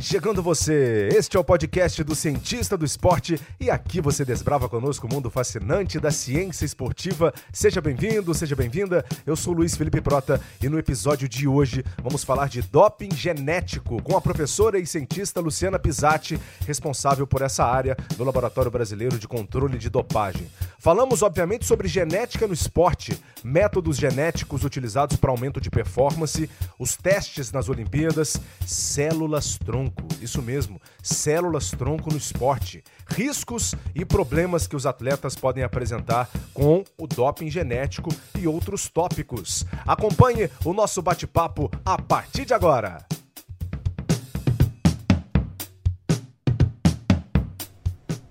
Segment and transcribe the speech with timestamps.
[0.00, 1.10] Chegando você!
[1.12, 5.28] Este é o podcast do Cientista do Esporte e aqui você desbrava conosco o mundo
[5.28, 7.34] fascinante da ciência esportiva.
[7.52, 9.04] Seja bem-vindo, seja bem-vinda.
[9.26, 14.02] Eu sou Luiz Felipe Prota e no episódio de hoje vamos falar de doping genético
[14.02, 19.28] com a professora e cientista Luciana Pisatti, responsável por essa área do Laboratório Brasileiro de
[19.28, 20.50] Controle de Dopagem.
[20.78, 27.52] Falamos, obviamente, sobre genética no esporte, métodos genéticos utilizados para aumento de performance, os testes
[27.52, 29.89] nas Olimpíadas, células tronco,
[30.20, 36.84] isso mesmo, células tronco no esporte, riscos e problemas que os atletas podem apresentar com
[36.98, 39.64] o doping genético e outros tópicos.
[39.86, 42.98] Acompanhe o nosso bate-papo a partir de agora.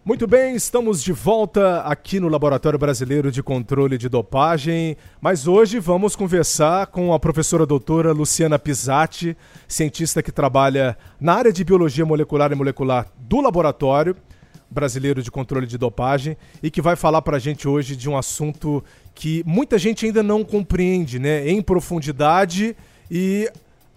[0.10, 5.78] Muito bem, estamos de volta aqui no Laboratório Brasileiro de Controle de Dopagem, mas hoje
[5.78, 9.38] vamos conversar com a professora doutora Luciana Pisatti,
[9.68, 14.16] cientista que trabalha na área de Biologia Molecular e Molecular do Laboratório
[14.68, 18.18] Brasileiro de Controle de Dopagem e que vai falar para a gente hoje de um
[18.18, 22.76] assunto que muita gente ainda não compreende né, em profundidade
[23.12, 23.48] e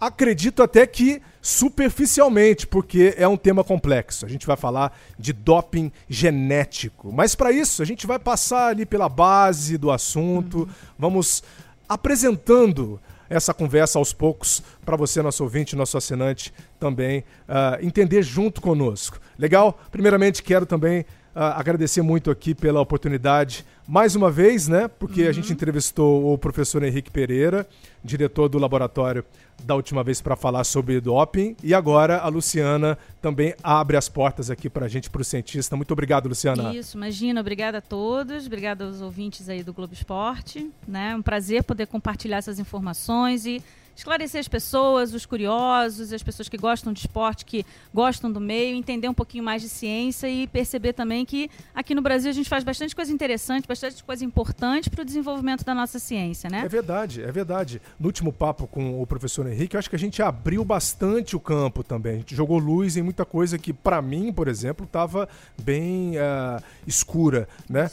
[0.07, 4.25] acredito até que superficialmente, porque é um tema complexo.
[4.25, 7.11] A gente vai falar de doping genético.
[7.11, 10.67] Mas para isso, a gente vai passar ali pela base do assunto, uhum.
[10.97, 11.43] vamos
[11.87, 18.61] apresentando essa conversa aos poucos para você, nosso ouvinte, nosso assinante, também uh, entender junto
[18.61, 19.19] conosco.
[19.37, 19.79] Legal?
[19.91, 24.87] Primeiramente, quero também agradecer muito aqui pela oportunidade mais uma vez, né?
[24.87, 25.29] Porque uhum.
[25.29, 27.67] a gente entrevistou o professor Henrique Pereira,
[28.03, 29.25] diretor do laboratório
[29.63, 31.55] da última vez para falar sobre doping.
[31.63, 35.75] E agora a Luciana também abre as portas aqui para a gente, para o cientista.
[35.75, 36.73] Muito obrigado, Luciana.
[36.73, 37.41] Isso, imagina.
[37.41, 38.45] Obrigada a todos.
[38.45, 40.69] Obrigada aos ouvintes aí do Globo Esporte.
[40.87, 41.15] Né?
[41.15, 43.61] Um prazer poder compartilhar essas informações e
[43.95, 48.75] esclarecer as pessoas, os curiosos, as pessoas que gostam de esporte, que gostam do meio,
[48.75, 52.49] entender um pouquinho mais de ciência e perceber também que aqui no Brasil a gente
[52.49, 56.61] faz bastante coisa interessante, bastante coisa importante para o desenvolvimento da nossa ciência, né?
[56.65, 57.81] É verdade, é verdade.
[57.99, 61.39] No último papo com o professor Henrique, eu acho que a gente abriu bastante o
[61.39, 62.15] campo também.
[62.15, 65.27] A gente jogou luz em muita coisa que, para mim, por exemplo, estava
[65.61, 67.89] bem uh, escura, né?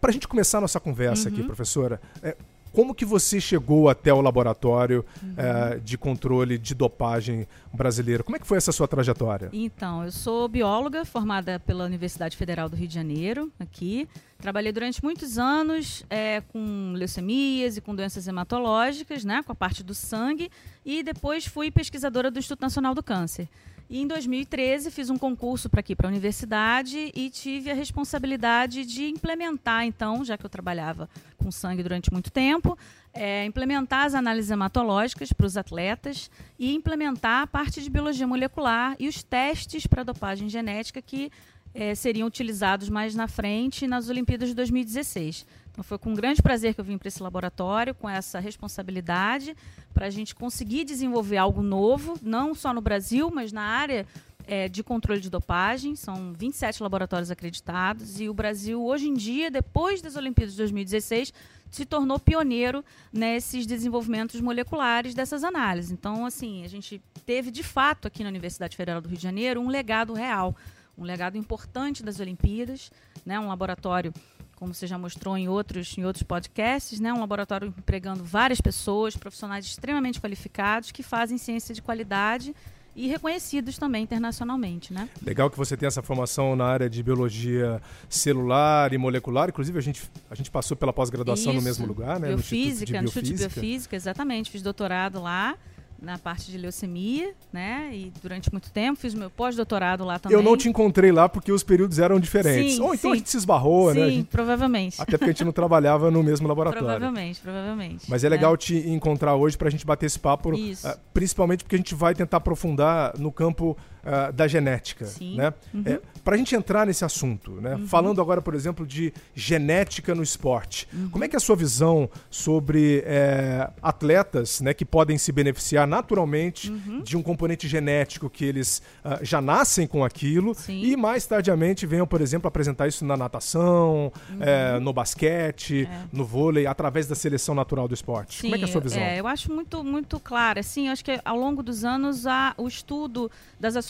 [0.00, 1.34] Para a gente começar a nossa conversa uhum.
[1.34, 2.34] aqui, professora, é,
[2.72, 5.34] como que você chegou até o laboratório uhum.
[5.36, 8.24] é, de controle de dopagem brasileiro?
[8.24, 9.48] Como é que foi essa sua trajetória?
[9.52, 14.08] Então, eu sou bióloga formada pela Universidade Federal do Rio de Janeiro, aqui.
[14.38, 19.82] Trabalhei durante muitos anos é, com leucemias e com doenças hematológicas, né, com a parte
[19.82, 20.50] do sangue,
[20.84, 23.48] e depois fui pesquisadora do Instituto Nacional do Câncer.
[23.90, 28.86] E em 2013 fiz um concurso para aqui para a universidade e tive a responsabilidade
[28.86, 32.78] de implementar, então, já que eu trabalhava com sangue durante muito tempo,
[33.12, 38.94] é, implementar as análises hematológicas para os atletas e implementar a parte de biologia molecular
[38.96, 41.32] e os testes para dopagem genética que
[41.74, 45.44] é, seriam utilizados mais na frente nas Olimpíadas de 2016.
[45.80, 49.56] Então foi com grande prazer que eu vim para esse laboratório, com essa responsabilidade,
[49.94, 54.06] para a gente conseguir desenvolver algo novo, não só no Brasil, mas na área
[54.46, 55.96] é, de controle de dopagem.
[55.96, 61.32] São 27 laboratórios acreditados e o Brasil, hoje em dia, depois das Olimpíadas de 2016,
[61.70, 65.90] se tornou pioneiro nesses desenvolvimentos moleculares dessas análises.
[65.90, 69.62] Então, assim, a gente teve de fato aqui na Universidade Federal do Rio de Janeiro
[69.62, 70.54] um legado real,
[70.98, 72.92] um legado importante das Olimpíadas,
[73.24, 74.12] né, um laboratório
[74.60, 77.10] como você já mostrou em outros, em outros podcasts, né?
[77.10, 82.54] um laboratório empregando várias pessoas, profissionais extremamente qualificados que fazem ciência de qualidade
[82.94, 85.08] e reconhecidos também internacionalmente, né?
[85.24, 89.48] Legal que você tem essa formação na área de biologia celular e molecular.
[89.48, 92.28] Inclusive, a gente, a gente passou pela pós-graduação no mesmo lugar, né?
[92.28, 93.30] Biofísica, no Instituto de Biofísica.
[93.30, 94.50] No Instituto de Biofísica, exatamente.
[94.50, 95.56] Fiz doutorado lá
[96.00, 97.90] na parte de leucemia, né?
[97.92, 100.36] E durante muito tempo fiz o meu pós-doutorado lá também.
[100.36, 102.76] Eu não te encontrei lá porque os períodos eram diferentes.
[102.76, 103.14] Sim, Ou então sim.
[103.14, 104.10] a gente se esbarrou, sim, né?
[104.10, 105.00] Sim, provavelmente.
[105.00, 106.86] Até porque a gente não trabalhava no mesmo laboratório.
[106.86, 108.04] Provavelmente, provavelmente.
[108.08, 108.56] Mas é legal é.
[108.56, 110.88] te encontrar hoje para a gente bater esse papo, Isso.
[110.88, 115.36] Uh, principalmente porque a gente vai tentar aprofundar no campo uh, da genética, sim.
[115.36, 115.52] né?
[115.72, 115.82] Uhum.
[115.86, 117.74] É, para a gente entrar nesse assunto, né?
[117.74, 117.86] Uhum.
[117.86, 121.08] Falando agora, por exemplo, de genética no esporte, uhum.
[121.10, 125.86] como é que é a sua visão sobre é, atletas, né, que podem se beneficiar
[125.86, 127.02] naturalmente uhum.
[127.02, 130.82] de um componente genético que eles uh, já nascem com aquilo Sim.
[130.82, 136.02] e mais tardiamente venham, por exemplo, apresentar isso na natação, é, no basquete, é.
[136.12, 138.36] no vôlei, através da seleção natural do esporte?
[138.36, 139.00] Sim, como é que é a sua visão?
[139.00, 142.68] eu acho muito muito claro, assim, eu acho que ao longo dos anos a, o
[142.68, 143.89] estudo das associações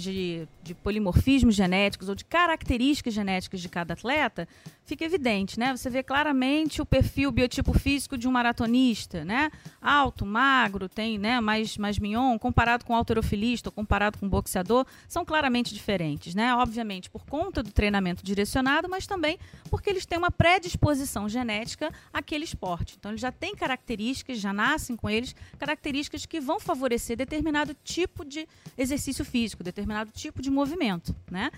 [0.00, 4.48] de, de polimorfismos genéticos ou de características genéticas de cada atleta,
[4.84, 5.76] fica evidente, né?
[5.76, 9.50] Você vê claramente o perfil biotipo físico de um maratonista, né?
[9.80, 15.24] Alto, magro, tem, né, mais mais mignon, comparado com alterofilista ou comparado com boxeador, são
[15.24, 16.54] claramente diferentes, né?
[16.54, 19.38] Obviamente por conta do treinamento direcionado, mas também
[19.70, 22.96] porque eles têm uma predisposição genética àquele esporte.
[22.98, 28.24] Então eles já têm características, já nascem com eles, características que vão favorecer determinado tipo
[28.24, 31.50] de exercício físico, determinado tipo de movimento, né?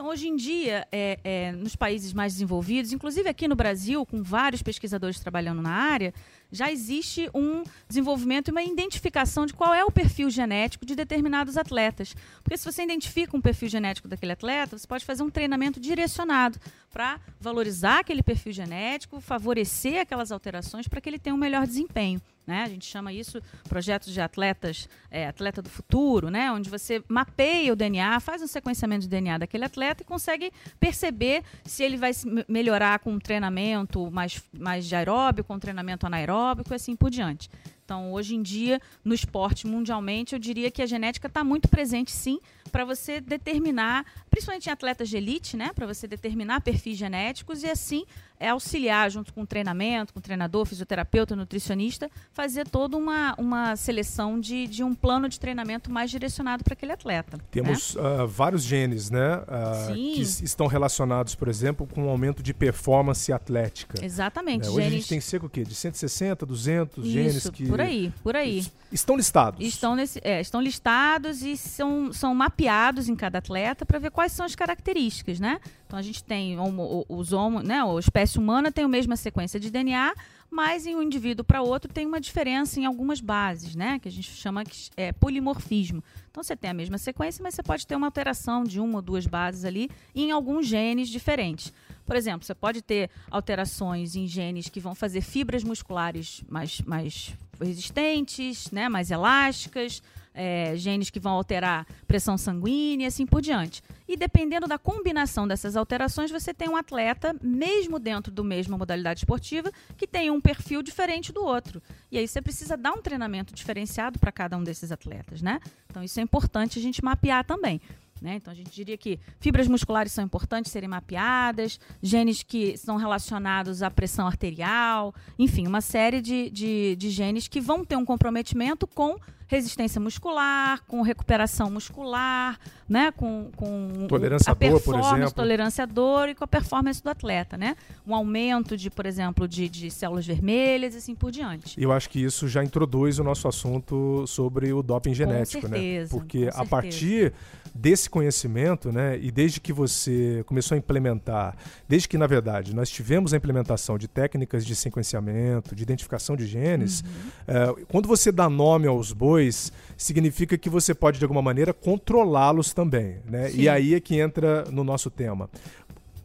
[0.00, 4.22] Então, hoje em dia, é, é, nos países mais desenvolvidos, inclusive aqui no Brasil, com
[4.22, 6.14] vários pesquisadores trabalhando na área,
[6.50, 11.58] já existe um desenvolvimento e uma identificação de qual é o perfil genético de determinados
[11.58, 12.16] atletas.
[12.42, 16.58] Porque se você identifica um perfil genético daquele atleta, você pode fazer um treinamento direcionado
[16.90, 22.22] para valorizar aquele perfil genético, favorecer aquelas alterações para que ele tenha um melhor desempenho.
[22.50, 22.64] Né?
[22.64, 26.50] A gente chama isso projetos de atletas, é, atleta do futuro, né?
[26.50, 31.44] onde você mapeia o DNA, faz um sequenciamento de DNA daquele atleta e consegue perceber
[31.64, 32.10] se ele vai
[32.48, 37.08] melhorar com um treinamento mais, mais de aeróbio, com um treinamento anaeróbico e assim por
[37.08, 37.48] diante.
[37.84, 42.12] Então, hoje em dia, no esporte mundialmente, eu diria que a genética está muito presente,
[42.12, 42.38] sim,
[42.70, 47.66] para você determinar, principalmente em atletas de elite, né, para você determinar perfis genéticos e
[47.66, 48.04] assim
[48.40, 53.76] é auxiliar junto com o treinamento, com o treinador, fisioterapeuta, nutricionista, fazer toda uma, uma
[53.76, 57.38] seleção de, de um plano de treinamento mais direcionado para aquele atleta.
[57.50, 58.02] Temos né?
[58.02, 59.36] uh, vários genes, né?
[59.36, 64.02] Uh, que estão relacionados, por exemplo, com o um aumento de performance atlética.
[64.02, 64.62] Exatamente.
[64.62, 64.68] Né?
[64.68, 64.92] Hoje genes...
[64.92, 65.62] a gente tem cerca o quê?
[65.62, 67.66] De 160, 200 Isso, genes que...
[67.66, 68.66] por aí, por aí.
[68.90, 69.64] Estão listados.
[69.64, 74.32] Estão, nesse, é, estão listados e são, são mapeados em cada atleta para ver quais
[74.32, 75.60] são as características, né?
[75.90, 79.58] Então a gente tem homo, os homo, né, a espécie humana tem a mesma sequência
[79.58, 80.14] de DNA,
[80.48, 84.10] mas em um indivíduo para outro tem uma diferença em algumas bases, né, que a
[84.12, 86.00] gente chama de é, polimorfismo.
[86.30, 89.02] Então você tem a mesma sequência, mas você pode ter uma alteração de uma ou
[89.02, 91.72] duas bases ali em alguns genes diferentes.
[92.06, 97.34] Por exemplo, você pode ter alterações em genes que vão fazer fibras musculares mais, mais
[97.60, 100.00] resistentes, né, mais elásticas,
[100.40, 103.82] é, genes que vão alterar pressão sanguínea e assim por diante.
[104.08, 109.20] E dependendo da combinação dessas alterações, você tem um atleta, mesmo dentro do mesma modalidade
[109.20, 111.82] esportiva, que tem um perfil diferente do outro.
[112.10, 115.60] E aí você precisa dar um treinamento diferenciado para cada um desses atletas, né?
[115.90, 117.78] Então isso é importante a gente mapear também.
[118.20, 118.34] Né?
[118.34, 123.82] Então, a gente diria que fibras musculares são importantes serem mapeadas, genes que são relacionados
[123.82, 128.86] à pressão arterial, enfim, uma série de, de, de genes que vão ter um comprometimento
[128.86, 129.18] com
[129.50, 132.56] resistência muscular, com recuperação muscular,
[132.88, 135.32] né, com, com tolerância a dor, por exemplo.
[135.32, 137.74] tolerância à dor e com a performance do atleta, né?
[138.06, 141.82] Um aumento de, por exemplo, de, de células vermelhas e assim por diante.
[141.82, 146.14] Eu acho que isso já introduz o nosso assunto sobre o doping genético, com certeza,
[146.14, 146.20] né?
[146.20, 147.32] Porque a partir
[147.74, 151.56] desse conhecimento, né, e desde que você começou a implementar,
[151.88, 156.46] desde que na verdade nós tivemos a implementação de técnicas de sequenciamento, de identificação de
[156.46, 157.08] genes, uhum.
[157.48, 162.72] é, quando você dá nome aos bois, significa que você pode de alguma maneira controlá-los
[162.72, 163.50] também, né?
[163.52, 165.50] E aí é que entra no nosso tema.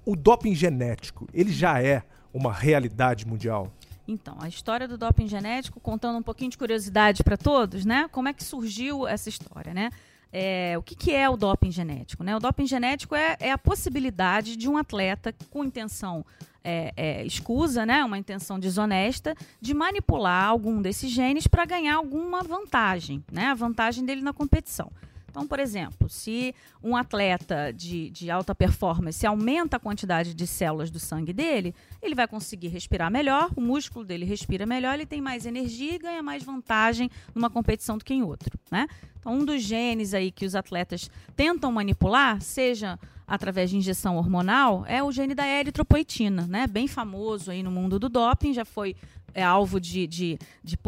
[0.05, 2.03] O doping genético, ele já é
[2.33, 3.71] uma realidade mundial?
[4.07, 8.07] Então, a história do doping genético, contando um pouquinho de curiosidade para todos, né?
[8.11, 9.89] Como é que surgiu essa história, né?
[10.31, 12.23] É, o que, que, é o doping genético?
[12.23, 12.35] Né?
[12.35, 16.25] O doping genético é, é a possibilidade de um atleta com intenção
[16.65, 22.41] é, é, escusa, né, uma intenção desonesta, de manipular algum desses genes para ganhar alguma
[22.41, 24.91] vantagem, né, a vantagem dele na competição.
[25.35, 30.89] Então, por exemplo, se um atleta de, de alta performance aumenta a quantidade de células
[30.89, 35.19] do sangue dele, ele vai conseguir respirar melhor, o músculo dele respira melhor, ele tem
[35.19, 38.57] mais energia e ganha mais vantagem numa competição do que em outro.
[38.71, 38.87] Né?
[39.25, 44.85] Então, um dos genes aí que os atletas tentam manipular, seja através de injeção hormonal,
[44.87, 46.67] é o gene da eritropoetina, né?
[46.67, 48.95] Bem famoso aí no mundo do doping, já foi
[49.35, 50.79] é alvo de, de, de, de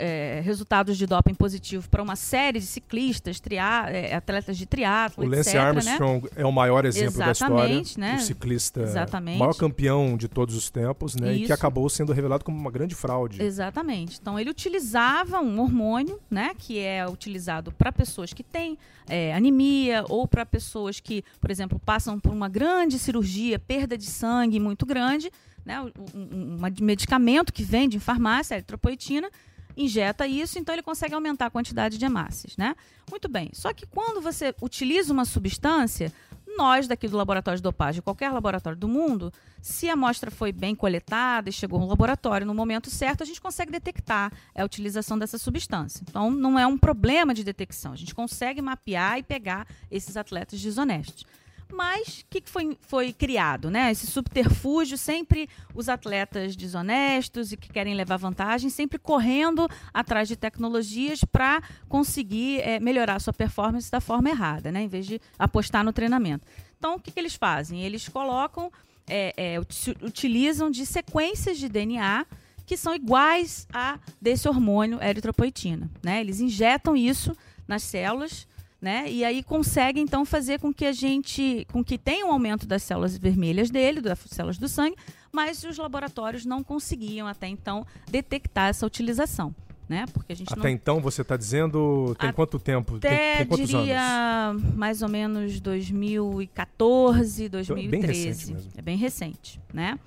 [0.00, 5.24] é, resultados de doping positivo para uma série de ciclistas, tria, é, atletas de triatlo,
[5.24, 6.30] O Lance etc, Armstrong né?
[6.34, 8.12] é o maior exemplo Exatamente, da história.
[8.12, 8.16] Né?
[8.16, 9.38] O ciclista, Exatamente.
[9.38, 11.32] maior campeão de todos os tempos, né?
[11.32, 11.44] Isso.
[11.44, 13.40] E que acabou sendo revelado como uma grande fraude.
[13.40, 14.18] Exatamente.
[14.20, 16.52] Então ele utilizava um hormônio, né?
[16.58, 21.80] Que é utilizado para pessoas que têm é, anemia ou para pessoas que, por exemplo,
[21.80, 25.32] passam por uma grande cirurgia, perda de sangue muito grande
[25.64, 29.28] né, um, um, um medicamento que vende em farmácia, a eritropoetina,
[29.76, 32.76] injeta isso, então ele consegue aumentar a quantidade de hemácias, né?
[33.10, 33.50] Muito bem.
[33.52, 36.12] Só que quando você utiliza uma substância,
[36.56, 40.74] nós daqui do laboratório de dopagem, qualquer laboratório do mundo, se a amostra foi bem
[40.74, 45.38] coletada e chegou no laboratório no momento certo, a gente consegue detectar a utilização dessa
[45.38, 46.04] substância.
[46.08, 47.92] Então, não é um problema de detecção.
[47.92, 51.24] A gente consegue mapear e pegar esses atletas desonestos.
[51.72, 53.70] Mas o que, que foi, foi criado?
[53.70, 53.90] Né?
[53.90, 60.36] Esse subterfúgio, sempre os atletas desonestos e que querem levar vantagem, sempre correndo atrás de
[60.36, 64.82] tecnologias para conseguir é, melhorar a sua performance da forma errada, né?
[64.82, 66.46] em vez de apostar no treinamento.
[66.78, 67.82] Então, o que, que eles fazem?
[67.82, 68.70] Eles colocam,
[69.08, 69.60] é, é,
[70.02, 72.26] utilizam de sequências de DNA
[72.66, 75.90] que são iguais a desse hormônio eritropoetina.
[76.02, 76.20] Né?
[76.20, 77.36] Eles injetam isso
[77.66, 78.46] nas células
[78.82, 79.08] né?
[79.08, 82.82] E aí consegue então fazer com que a gente, com que tenha um aumento das
[82.82, 84.96] células vermelhas dele, das células do sangue,
[85.30, 89.54] mas os laboratórios não conseguiam até então detectar essa utilização.
[89.88, 90.06] Né?
[90.12, 90.68] Porque a gente Até não...
[90.70, 92.96] então você está dizendo tem quanto tempo?
[92.96, 94.00] Até tem, tem diria
[94.48, 94.74] anos?
[94.74, 98.54] mais ou menos 2014, 2013.
[98.54, 98.68] Bem.
[98.78, 99.98] É bem recente, né?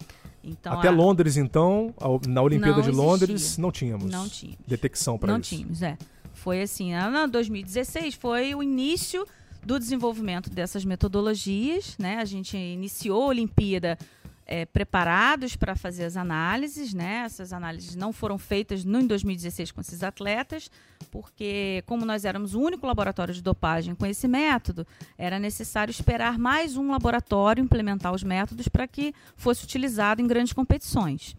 [0.43, 0.91] Então, Até a...
[0.91, 1.93] Londres, então,
[2.27, 4.11] na Olimpíada de Londres, não tínhamos.
[4.11, 4.59] Não tínhamos.
[4.65, 5.53] Detecção para isso.
[5.53, 5.97] Não tínhamos, é.
[6.45, 9.25] Foi assim, em 2016 foi o início
[9.63, 12.17] do desenvolvimento dessas metodologias, né?
[12.17, 13.97] A gente iniciou a Olimpíada
[14.45, 17.23] é, preparados para fazer as análises, né?
[17.25, 20.69] Essas análises não foram feitas no em 2016 com esses atletas,
[21.09, 24.85] porque como nós éramos o único laboratório de dopagem com esse método,
[25.17, 30.53] era necessário esperar mais um laboratório implementar os métodos para que fosse utilizado em grandes
[30.53, 31.35] competições.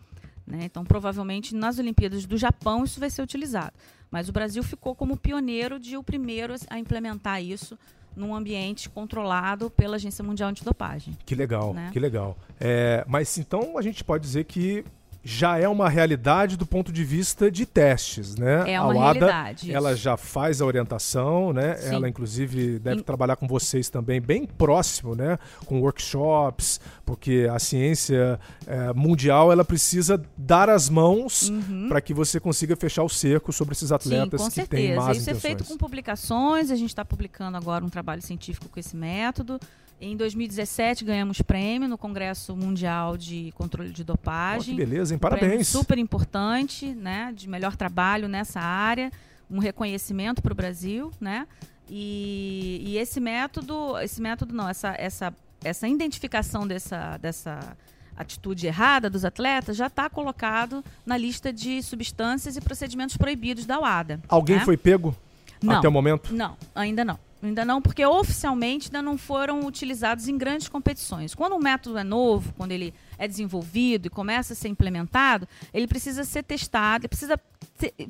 [0.47, 0.61] Né?
[0.65, 3.73] Então, provavelmente nas Olimpíadas do Japão isso vai ser utilizado.
[4.11, 7.77] Mas o Brasil ficou como pioneiro de o primeiro a implementar isso
[8.15, 11.15] num ambiente controlado pela Agência Mundial Antidopagem.
[11.27, 11.91] Que legal, né?
[11.93, 12.37] que legal.
[12.59, 14.85] É, mas então a gente pode dizer que
[15.27, 18.63] já é uma realidade do ponto de vista de testes, né?
[18.71, 19.73] É uma a UADA, realidade.
[19.73, 20.03] Ela isso.
[20.03, 21.75] já faz a orientação, né?
[21.75, 21.97] Sim.
[21.97, 25.37] Ela inclusive deve trabalhar com vocês também bem próximo, né?
[25.65, 31.89] Com workshops, porque a ciência é, mundial ela precisa dar as mãos uhum.
[31.89, 34.83] para que você consiga fechar o cerco sobre esses atletas Sim, que certeza.
[34.83, 35.45] têm más Isso intenções.
[35.45, 36.71] é feito com publicações.
[36.71, 39.59] A gente está publicando agora um trabalho científico com esse método.
[40.01, 44.75] Em 2017 ganhamos prêmio no Congresso Mundial de Controle de Dopagem.
[44.75, 45.19] Oh, que beleza, hein?
[45.19, 45.75] Parabéns.
[45.75, 47.33] Um super importante, né?
[47.35, 49.11] De melhor trabalho nessa área,
[49.51, 51.47] um reconhecimento para o Brasil, né?
[51.89, 55.33] E, e, esse método, esse método não, essa, essa,
[55.65, 57.77] essa identificação dessa, dessa
[58.17, 63.79] atitude errada dos atletas já está colocado na lista de substâncias e procedimentos proibidos da
[63.79, 64.21] UADA.
[64.29, 64.65] Alguém né?
[64.65, 65.17] foi pego
[65.63, 66.35] não, até o momento?
[66.35, 67.19] Não, ainda não.
[67.47, 71.35] Ainda não, porque oficialmente ainda não foram utilizados em grandes competições.
[71.35, 75.87] Quando um método é novo, quando ele é desenvolvido e começa a ser implementado, ele
[75.87, 77.39] precisa ser testado, ele precisa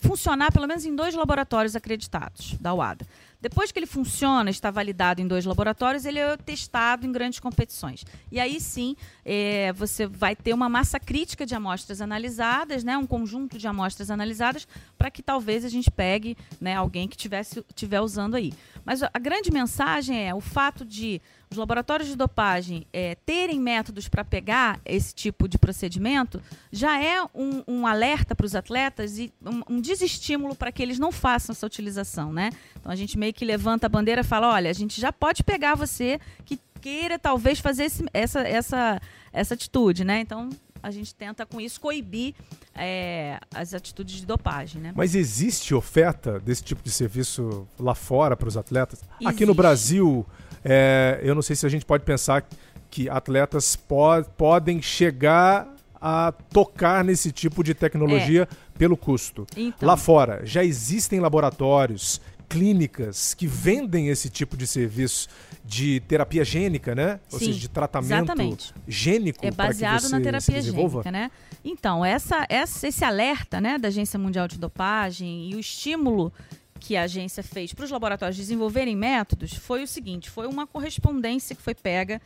[0.00, 3.06] funcionar pelo menos em dois laboratórios acreditados da UADA.
[3.40, 8.04] Depois que ele funciona, está validado em dois laboratórios, ele é testado em grandes competições.
[8.30, 13.06] E aí sim, é, você vai ter uma massa crítica de amostras analisadas, né, um
[13.06, 18.36] conjunto de amostras analisadas, para que talvez a gente pegue né, alguém que estiver usando
[18.36, 18.52] aí.
[18.84, 24.08] Mas a grande mensagem é o fato de os laboratórios de dopagem é, terem métodos
[24.08, 29.32] para pegar esse tipo de procedimento já é um, um alerta para os atletas e
[29.44, 32.50] um, um desestímulo para que eles não façam essa utilização, né?
[32.78, 35.44] Então a gente meio que levanta a bandeira e fala, olha, a gente já pode
[35.44, 39.00] pegar você que queira talvez fazer esse, essa, essa,
[39.32, 40.20] essa atitude, né?
[40.20, 40.50] Então
[40.82, 42.34] a gente tenta com isso coibir
[42.74, 44.92] é, as atitudes de dopagem, né?
[44.94, 49.00] Mas existe oferta desse tipo de serviço lá fora para os atletas?
[49.00, 49.26] Existe.
[49.26, 50.24] Aqui no Brasil
[50.68, 52.44] é, eu não sei se a gente pode pensar
[52.90, 55.68] que atletas po podem chegar
[56.00, 58.78] a tocar nesse tipo de tecnologia é.
[58.78, 59.46] pelo custo.
[59.56, 59.86] Então.
[59.86, 65.28] Lá fora, já existem laboratórios, clínicas que vendem esse tipo de serviço
[65.64, 67.18] de terapia gênica, né?
[67.32, 68.74] Ou seja, de tratamento exatamente.
[68.86, 71.30] gênico é baseado na terapia gênica, né?
[71.64, 76.32] Então, essa, essa, esse alerta né, da Agência Mundial de Dopagem e o estímulo
[76.80, 81.56] que a agência fez para os laboratórios desenvolverem métodos foi o seguinte: foi uma correspondência
[81.56, 82.20] que foi pega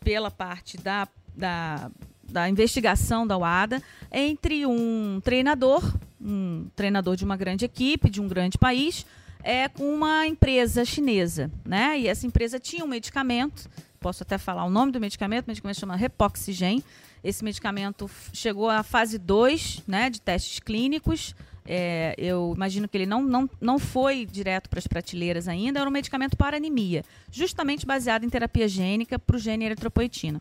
[0.00, 1.90] pela parte da, da,
[2.22, 5.82] da investigação da UADA entre um treinador,
[6.20, 9.06] um treinador de uma grande equipe, de um grande país,
[9.42, 11.50] é, com uma empresa chinesa.
[11.64, 12.00] Né?
[12.00, 13.68] E essa empresa tinha um medicamento,
[14.00, 16.82] posso até falar o nome do medicamento, o medicamento chama Repoxigen.
[17.22, 21.34] Esse medicamento chegou à fase 2 né, de testes clínicos
[21.66, 25.88] é, eu imagino que ele não, não, não foi direto para as prateleiras ainda, era
[25.88, 30.40] um medicamento para anemia, justamente baseado em terapia gênica para o gene eritropoetina.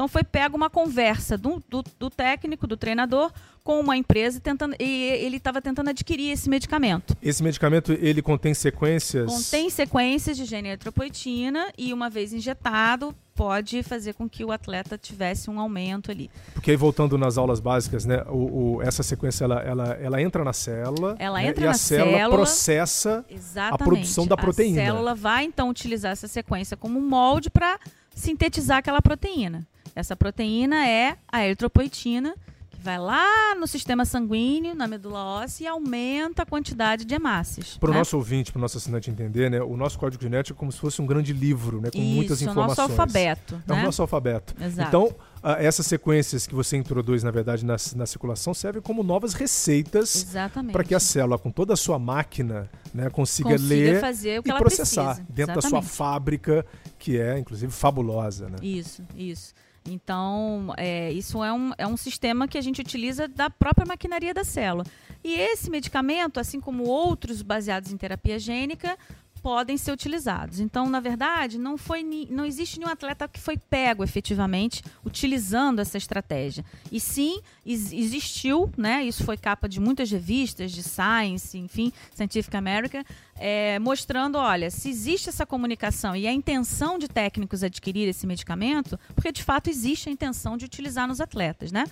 [0.00, 3.30] Então foi pego uma conversa do, do, do técnico, do treinador,
[3.62, 7.14] com uma empresa tentando e ele estava tentando adquirir esse medicamento.
[7.22, 9.30] Esse medicamento ele contém sequências?
[9.30, 14.96] Contém sequências de gene eritropoetina e uma vez injetado pode fazer com que o atleta
[14.96, 16.30] tivesse um aumento ali.
[16.54, 20.42] Porque aí voltando nas aulas básicas, né, o, o essa sequência ela, ela, ela entra
[20.42, 23.24] na célula, ela né, entra e na a célula, célula processa
[23.70, 24.80] a produção da proteína.
[24.80, 27.78] A célula vai então utilizar essa sequência como um molde para
[28.14, 29.68] sintetizar aquela proteína.
[29.94, 32.34] Essa proteína é a eritropoetina,
[32.70, 37.76] que vai lá no sistema sanguíneo, na medula óssea, e aumenta a quantidade de hemácias.
[37.76, 37.98] Para o né?
[37.98, 40.78] nosso ouvinte, para o nosso assinante entender, né, o nosso código genético é como se
[40.78, 42.78] fosse um grande livro, né, com Isso, muitas o informações.
[42.78, 43.62] nosso alfabeto.
[43.68, 43.82] É o né?
[43.82, 44.54] nosso alfabeto.
[44.60, 44.88] Exato.
[44.88, 49.34] Então, ah, essas sequências que você introduz, na verdade, na, na circulação, servem como novas
[49.34, 50.72] receitas Exatamente.
[50.72, 54.02] para que a célula, com toda a sua máquina, né, consiga, Consiga ler
[54.38, 55.26] o e processar precisa.
[55.28, 55.96] dentro da sua Exatamente.
[55.96, 56.66] fábrica,
[56.98, 58.48] que é, inclusive, fabulosa.
[58.48, 58.56] Né?
[58.62, 59.54] Isso, isso.
[59.86, 64.34] Então, é, isso é um, é um sistema que a gente utiliza da própria maquinaria
[64.34, 64.84] da célula.
[65.22, 68.96] E esse medicamento, assim como outros baseados em terapia gênica,
[69.42, 70.60] podem ser utilizados.
[70.60, 75.98] Então, na verdade, não, foi, não existe nenhum atleta que foi pego efetivamente utilizando essa
[75.98, 76.64] estratégia.
[76.90, 79.04] E sim, ex- existiu, né?
[79.04, 83.02] Isso foi capa de muitas revistas, de Science, enfim, Scientific American,
[83.36, 88.98] é, mostrando, olha, se existe essa comunicação e a intenção de técnicos adquirir esse medicamento,
[89.14, 91.84] porque de fato existe a intenção de utilizar nos atletas, né?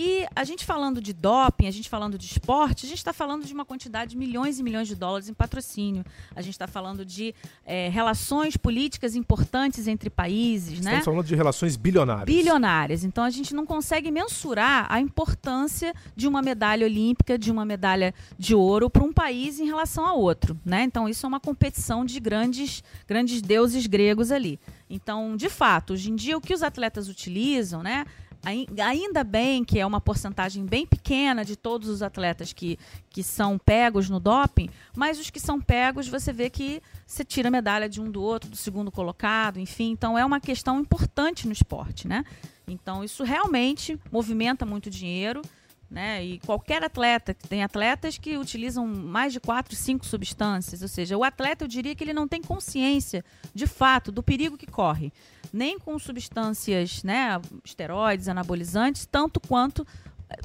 [0.00, 3.44] E a gente falando de doping, a gente falando de esporte, a gente está falando
[3.44, 6.04] de uma quantidade de milhões e milhões de dólares em patrocínio.
[6.36, 7.34] A gente está falando de
[7.66, 10.98] é, relações políticas importantes entre países, né?
[10.98, 12.26] Estamos falando de relações bilionárias.
[12.26, 13.02] bilionárias.
[13.02, 18.14] Então a gente não consegue mensurar a importância de uma medalha olímpica, de uma medalha
[18.38, 20.84] de ouro para um país em relação a outro, né?
[20.84, 24.60] Então isso é uma competição de grandes, grandes deuses gregos ali.
[24.88, 28.06] Então, de fato, hoje em dia o que os atletas utilizam, né?
[28.44, 32.78] Ai- Ainda bem que é uma porcentagem bem pequena de todos os atletas que,
[33.10, 37.50] que são pegos no doping, mas os que são pegos, você vê que você tira
[37.50, 39.90] medalha de um do outro, do segundo colocado, enfim.
[39.90, 42.24] Então é uma questão importante no esporte, né?
[42.66, 45.42] Então isso realmente movimenta muito dinheiro,
[45.90, 46.24] né?
[46.24, 51.24] E qualquer atleta, tem atletas que utilizam mais de quatro, cinco substâncias, ou seja, o
[51.24, 53.24] atleta eu diria que ele não tem consciência,
[53.54, 55.12] de fato, do perigo que corre,
[55.52, 59.86] nem com substâncias, né, esteroides, anabolizantes, tanto quanto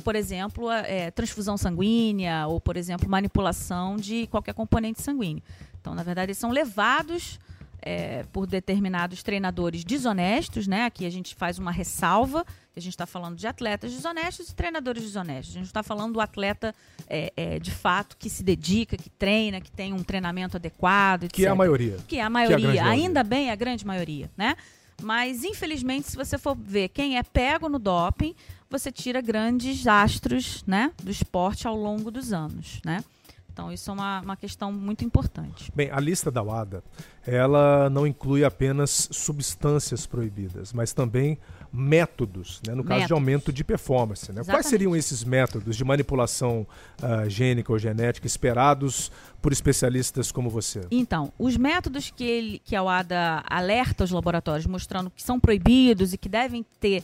[0.03, 5.43] por exemplo, a, é, transfusão sanguínea ou, por exemplo, manipulação de qualquer componente sanguíneo.
[5.79, 7.37] Então, na verdade, eles são levados
[7.85, 10.85] é, por determinados treinadores desonestos, né?
[10.85, 15.03] Aqui a gente faz uma ressalva, a gente está falando de atletas desonestos e treinadores
[15.03, 15.55] desonestos.
[15.55, 16.73] A gente está falando do atleta
[17.07, 21.35] é, é, de fato que se dedica, que treina, que tem um treinamento adequado, etc.
[21.35, 21.97] Que é a maioria.
[22.07, 22.85] Que é a maioria, maioria.
[22.85, 24.55] ainda bem a grande maioria, né?
[25.01, 28.33] Mas, infelizmente, se você for ver quem é pego no doping,
[28.69, 33.03] você tira grandes astros né, do esporte ao longo dos anos, né?
[33.53, 35.71] Então, isso é uma, uma questão muito importante.
[35.75, 36.83] Bem, a lista da WADA,
[37.25, 41.37] ela não inclui apenas substâncias proibidas, mas também
[41.71, 43.11] métodos, né, no caso de Métodos.
[43.11, 44.31] aumento de performance.
[44.31, 44.43] Né?
[44.43, 46.65] Quais seriam esses métodos de manipulação
[47.01, 50.81] ah, gênica ou genética esperados por especialistas como você?
[50.89, 56.11] Então, os métodos que, ele, que a UADA alerta os laboratórios, mostrando que são proibidos
[56.11, 57.03] e que devem ter,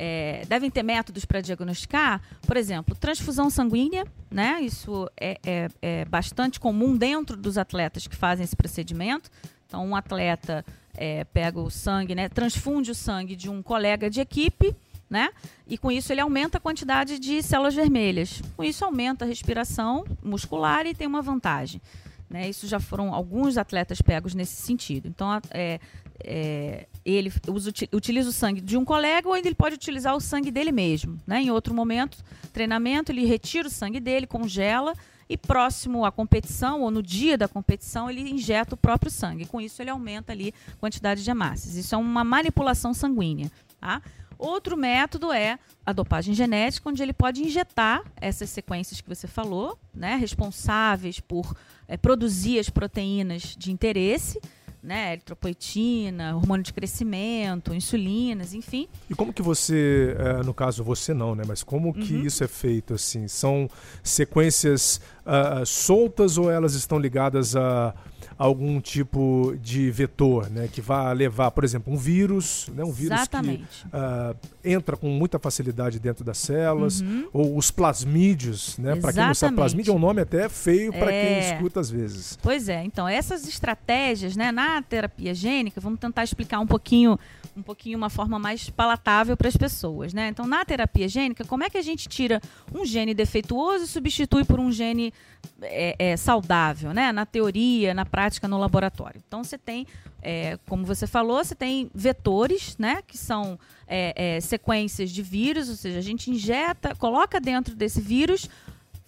[0.00, 4.60] é, devem ter métodos para diagnosticar, por exemplo, transfusão sanguínea, né?
[4.60, 9.28] Isso é, é- é bastante comum dentro dos atletas que fazem esse procedimento.
[9.66, 10.64] Então, um atleta
[10.96, 12.28] é, pega o sangue, né?
[12.28, 14.74] Transfunde o sangue de um colega de equipe,
[15.10, 15.30] né?
[15.66, 18.40] E com isso ele aumenta a quantidade de células vermelhas.
[18.56, 21.82] Com isso aumenta a respiração muscular e tem uma vantagem.
[22.30, 22.48] Né?
[22.48, 25.08] Isso já foram alguns atletas pegos nesse sentido.
[25.08, 25.80] Então, é,
[26.24, 30.14] é, ele usa, uti- utiliza o sangue de um colega ou ainda ele pode utilizar
[30.16, 31.18] o sangue dele mesmo.
[31.26, 31.42] Né?
[31.42, 32.18] Em outro momento,
[32.52, 34.94] treinamento, ele retira o sangue dele, congela
[35.28, 39.46] e próximo à competição ou no dia da competição ele injeta o próprio sangue.
[39.46, 41.76] Com isso ele aumenta ali a quantidade de hemácias.
[41.76, 43.50] Isso é uma manipulação sanguínea.
[43.80, 44.02] Tá?
[44.38, 49.76] Outro método é a dopagem genética, onde ele pode injetar essas sequências que você falou,
[49.92, 51.56] né, responsáveis por
[51.88, 54.40] eh, produzir as proteínas de interesse,
[54.88, 58.88] né, eritropoetina, hormônio de crescimento, insulinas, enfim.
[59.08, 61.44] E como que você, eh, no caso você não, né?
[61.46, 62.22] Mas como que Uhum.
[62.22, 63.28] isso é feito assim?
[63.28, 63.68] São
[64.02, 67.94] sequências ah, soltas ou elas estão ligadas a
[68.38, 70.68] algum tipo de vetor, né?
[70.72, 72.84] Que vá levar, por exemplo, um vírus, né?
[72.84, 73.64] Um vírus Exatamente.
[73.82, 77.28] que uh, entra com muita facilidade dentro das células, uhum.
[77.32, 78.94] ou os plasmídios, né?
[78.94, 81.24] Para quem não sabe, plasmídio é um nome até feio para é...
[81.24, 82.38] quem escuta às vezes.
[82.40, 87.18] Pois é, então essas estratégias, né, na terapia gênica, vamos tentar explicar um pouquinho
[87.58, 90.28] um pouquinho uma forma mais palatável para as pessoas, né?
[90.28, 92.40] Então, na terapia gênica, como é que a gente tira
[92.72, 95.12] um gene defeituoso e substitui por um gene
[95.60, 97.12] é, é, saudável, né?
[97.12, 99.20] Na teoria, na prática, no laboratório.
[99.26, 99.86] Então, você tem,
[100.22, 103.02] é, como você falou, você tem vetores, né?
[103.06, 108.00] Que são é, é, sequências de vírus, ou seja, a gente injeta, coloca dentro desse
[108.00, 108.48] vírus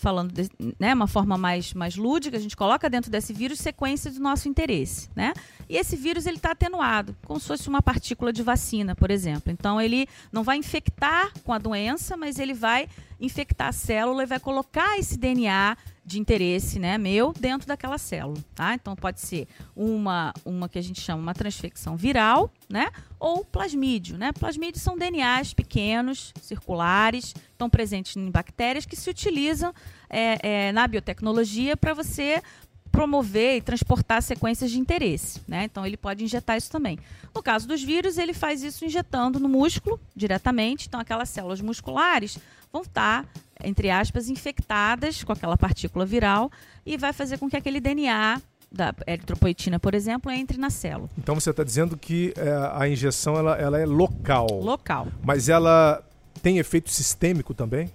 [0.00, 4.10] falando de né, uma forma mais, mais lúdica, a gente coloca dentro desse vírus sequência
[4.10, 5.34] do nosso interesse, né?
[5.68, 9.52] E esse vírus ele está atenuado, como se fosse uma partícula de vacina, por exemplo.
[9.52, 12.88] Então ele não vai infectar com a doença, mas ele vai
[13.20, 18.42] infectar a célula e vai colocar esse DNA de interesse, né, meu, dentro daquela célula,
[18.54, 18.74] tá?
[18.74, 24.18] Então pode ser uma uma que a gente chama uma transfecção viral, né, ou plasmídio,
[24.18, 24.32] né?
[24.32, 29.72] Plasmídios são DNAs pequenos, circulares, estão presentes em bactérias que se utilizam
[30.08, 32.42] é, é, na biotecnologia para você
[32.90, 35.40] promover e transportar sequências de interesse.
[35.46, 35.64] Né?
[35.64, 36.98] Então, ele pode injetar isso também.
[37.34, 40.86] No caso dos vírus, ele faz isso injetando no músculo diretamente.
[40.88, 42.38] Então, aquelas células musculares
[42.72, 43.26] vão estar,
[43.62, 46.50] entre aspas, infectadas com aquela partícula viral
[46.84, 48.40] e vai fazer com que aquele DNA
[48.72, 51.08] da eritropoetina, por exemplo, entre na célula.
[51.18, 54.46] Então você está dizendo que é, a injeção ela, ela é local.
[54.62, 55.08] Local.
[55.24, 56.04] Mas ela
[56.40, 57.90] tem efeito sistêmico também?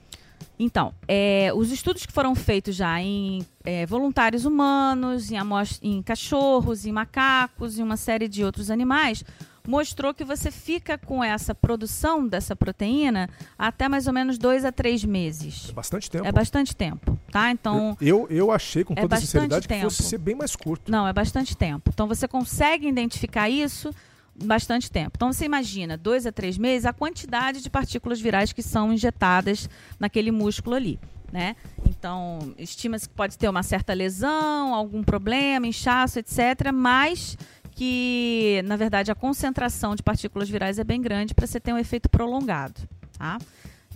[0.57, 5.37] Então, é, os estudos que foram feitos já em é, voluntários humanos, em,
[5.81, 9.23] em cachorros, em macacos e uma série de outros animais,
[9.67, 14.71] mostrou que você fica com essa produção dessa proteína até mais ou menos dois a
[14.71, 15.69] três meses.
[15.69, 16.27] É bastante tempo.
[16.27, 17.51] É bastante tempo, tá?
[17.51, 17.97] Então.
[17.99, 19.79] Eu, eu achei, com é toda sinceridade, tempo.
[19.79, 20.91] que fosse ser bem mais curto.
[20.91, 21.89] Não, é bastante tempo.
[21.93, 23.93] Então você consegue identificar isso
[24.43, 25.11] bastante tempo.
[25.15, 29.69] Então você imagina, dois a três meses, a quantidade de partículas virais que são injetadas
[29.99, 30.99] naquele músculo ali.
[31.31, 31.55] Né?
[31.89, 37.37] Então, estima-se que pode ter uma certa lesão, algum problema, inchaço, etc., mas
[37.71, 41.77] que, na verdade, a concentração de partículas virais é bem grande para você ter um
[41.77, 42.79] efeito prolongado.
[43.17, 43.37] Tá?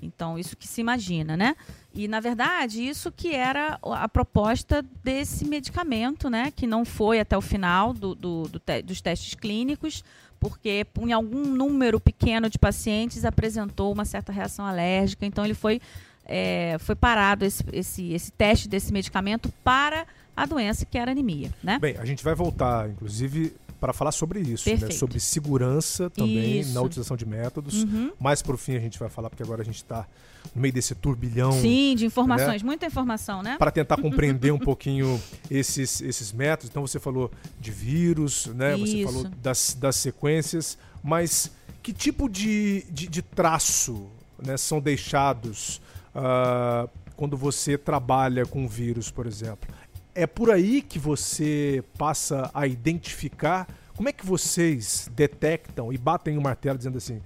[0.02, 1.56] Então, isso que se imagina, né?
[1.94, 6.52] E, na verdade, isso que era a proposta desse medicamento, né?
[6.52, 10.04] Que não foi até o final do, do, do te dos testes clínicos,
[10.40, 15.26] porque em algum número pequeno de pacientes apresentou uma certa reação alérgica.
[15.26, 15.82] Então, ele foi,
[16.26, 21.52] é, foi parado esse, esse, esse teste desse medicamento para a doença que era anemia,
[21.62, 21.78] né?
[21.80, 24.92] Bem, a gente vai voltar, inclusive, para falar sobre isso, né?
[24.92, 26.74] sobre segurança também isso.
[26.74, 27.84] na utilização de métodos.
[27.84, 28.12] Uhum.
[28.20, 30.06] Mais por fim a gente vai falar, porque agora a gente está
[30.54, 31.52] no meio desse turbilhão.
[31.54, 32.66] Sim, de informações, né?
[32.66, 33.56] muita informação, né?
[33.58, 36.70] Para tentar compreender um pouquinho esses, esses métodos.
[36.70, 38.78] Então você falou de vírus, né?
[38.78, 38.98] Isso.
[38.98, 44.08] Você falou das, das sequências, mas que tipo de, de, de traço
[44.44, 45.82] né, são deixados
[46.16, 49.70] uh, quando você trabalha com vírus, por exemplo?
[50.20, 53.66] É por aí que você passa a identificar.
[53.96, 57.22] Como é que vocês detectam e batem o martelo dizendo assim?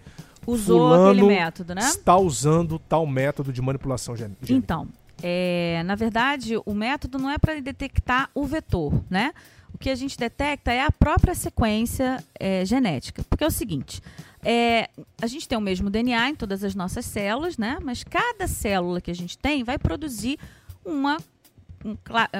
[0.45, 1.81] Usou aquele método, né?
[1.81, 4.39] Está usando tal método de manipulação gênica.
[4.47, 4.87] Então,
[5.23, 9.33] é, na verdade, o método não é para detectar o vetor, né?
[9.73, 13.23] O que a gente detecta é a própria sequência é, genética.
[13.27, 14.01] Porque é o seguinte:
[14.43, 14.87] é,
[15.19, 17.79] a gente tem o mesmo DNA em todas as nossas células, né?
[17.81, 20.37] Mas cada célula que a gente tem vai produzir
[20.85, 21.17] uma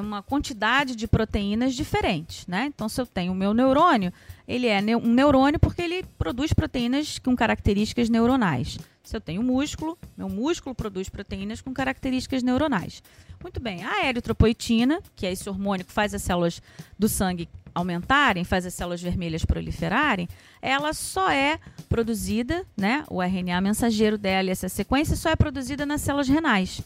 [0.01, 2.65] uma quantidade de proteínas diferentes, né?
[2.73, 4.11] Então, se eu tenho o meu neurônio,
[4.47, 8.77] ele é um neurônio porque ele produz proteínas com características neuronais.
[9.03, 13.03] Se eu tenho músculo, meu músculo produz proteínas com características neuronais.
[13.41, 16.61] Muito bem, a eritropoetina, que é esse hormônio que faz as células
[16.97, 20.29] do sangue aumentarem, faz as células vermelhas proliferarem,
[20.61, 23.03] ela só é produzida, né?
[23.09, 26.81] O RNA mensageiro dela, essa sequência, só é produzida nas células renais.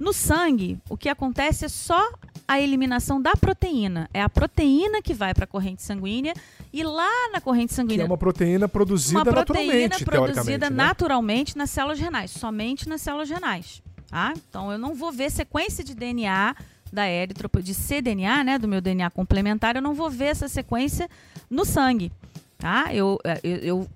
[0.00, 2.10] No sangue, o que acontece é só
[2.48, 4.08] a eliminação da proteína.
[4.14, 6.32] É a proteína que vai para a corrente sanguínea
[6.72, 7.98] e lá na corrente sanguínea.
[7.98, 10.04] Que é uma proteína produzida uma proteína naturalmente.
[10.04, 10.76] produzida né?
[10.76, 13.82] naturalmente nas células renais, somente nas células renais.
[14.08, 14.32] Tá?
[14.48, 16.56] Então eu não vou ver sequência de DNA
[16.92, 21.08] da eritropoetina, de cDNA, né, do meu DNA complementar, eu não vou ver essa sequência
[21.48, 22.10] no sangue.
[22.58, 22.92] Tá?
[22.92, 23.88] Eu, é, eu, eu,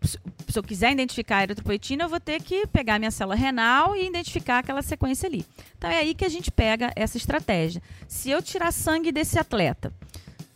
[0.54, 4.06] se eu quiser identificar a eritropoetina, eu vou ter que pegar minha célula renal e
[4.06, 5.44] identificar aquela sequência ali.
[5.76, 7.82] Então é aí que a gente pega essa estratégia.
[8.06, 9.92] Se eu tirar sangue desse atleta,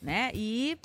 [0.01, 0.79] né, e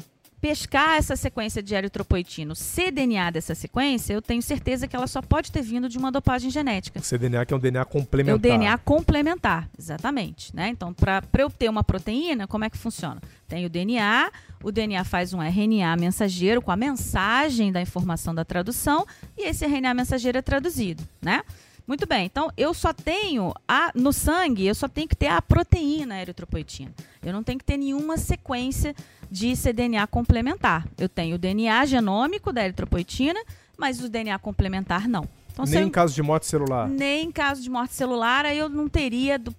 [0.43, 5.49] pescar essa sequência de eritropoetino, cDNA dessa sequência, eu tenho certeza que ela só pode
[5.49, 6.99] ter vindo de uma dopagem genética.
[6.99, 8.34] O cDNA que é um DNA complementar.
[8.34, 10.53] É o DNA complementar, exatamente.
[10.53, 10.67] Né?
[10.67, 13.21] Então, para eu ter uma proteína, como é que funciona?
[13.47, 14.29] Tem o DNA,
[14.62, 19.65] o DNA faz um RNA mensageiro com a mensagem da informação da tradução e esse
[19.65, 21.41] RNA mensageiro é traduzido, né?
[21.86, 25.41] Muito bem, então eu só tenho a, no sangue, eu só tenho que ter a
[25.41, 26.91] proteína eritropoetina.
[27.22, 28.96] Eu não tenho que ter nenhuma sequência
[29.30, 30.88] de cDNA complementar.
[30.98, 33.39] Eu tenho o DNA genômico da eritropoetina,
[33.78, 35.28] mas o DNA complementar não.
[35.52, 36.88] Então, nem eu, em caso de morte celular.
[36.88, 39.54] Nem em caso de morte celular, aí eu não teria do,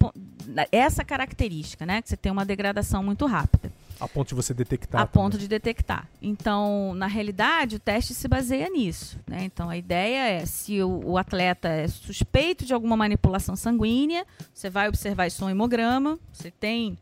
[0.73, 2.03] essa característica, né?
[2.03, 3.71] Que você tem uma degradação muito rápida.
[4.05, 5.01] A ponto de você detectar.
[5.01, 5.25] A também.
[5.25, 6.09] ponto de detectar.
[6.21, 9.19] Então, na realidade, o teste se baseia nisso.
[9.27, 9.45] Né?
[9.45, 14.69] Então, a ideia é, se o, o, atleta é suspeito de alguma manipulação sanguínea, você
[14.69, 16.99] vai observar isso no hemograma, você tem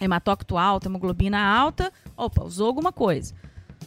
[0.00, 3.34] hematócrito alto, hemoglobina alta, opa, usou alguma coisa.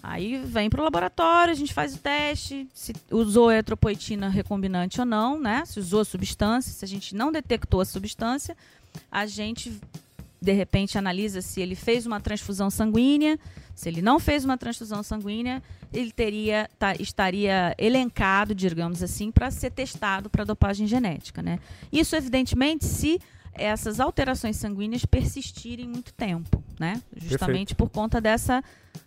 [0.01, 5.05] Aí vem para o laboratório, a gente faz o teste, se usou eritropoetina recombinante ou
[5.05, 5.63] não, né?
[5.65, 8.55] Se usou a substância, se a gente não detectou a substância,
[9.11, 9.79] a gente
[10.41, 13.37] de repente analisa se ele fez uma transfusão sanguínea.
[13.75, 15.61] Se ele não fez uma transfusão sanguínea,
[15.93, 21.59] ele teria tá, estaria elencado, digamos assim, para ser testado para dopagem genética, né?
[21.91, 23.19] Isso evidentemente se
[23.53, 27.01] essas alterações sanguíneas persistirem muito tempo, né?
[27.15, 27.75] Justamente Perfeito.
[27.75, 28.63] por conta dessa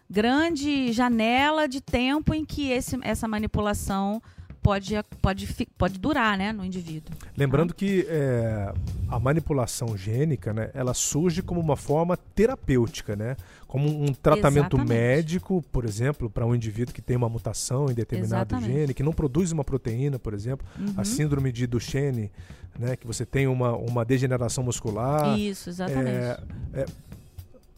[0.09, 4.23] grande janela de tempo em que esse, essa manipulação
[4.63, 7.15] pode, pode, pode durar né, no indivíduo.
[7.37, 7.75] Lembrando tá?
[7.75, 8.73] que é,
[9.09, 13.37] a manipulação gênica né, ela surge como uma forma terapêutica, né?
[13.67, 14.89] como um tratamento Exatamente.
[14.89, 18.81] médico, por exemplo, para um indivíduo que tem uma mutação em determinado Exatamente.
[18.81, 20.95] gene, que não produz uma proteína, por exemplo, uhum.
[20.97, 22.31] a síndrome de Duchenne,
[22.79, 25.39] né, que você tem uma, uma degeneração muscular.
[25.39, 26.09] Isso, exatamente.
[26.09, 26.39] É,
[26.75, 26.87] é,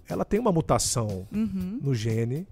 [0.09, 1.79] ela tem uma mutação uhum.
[1.83, 2.47] no gene.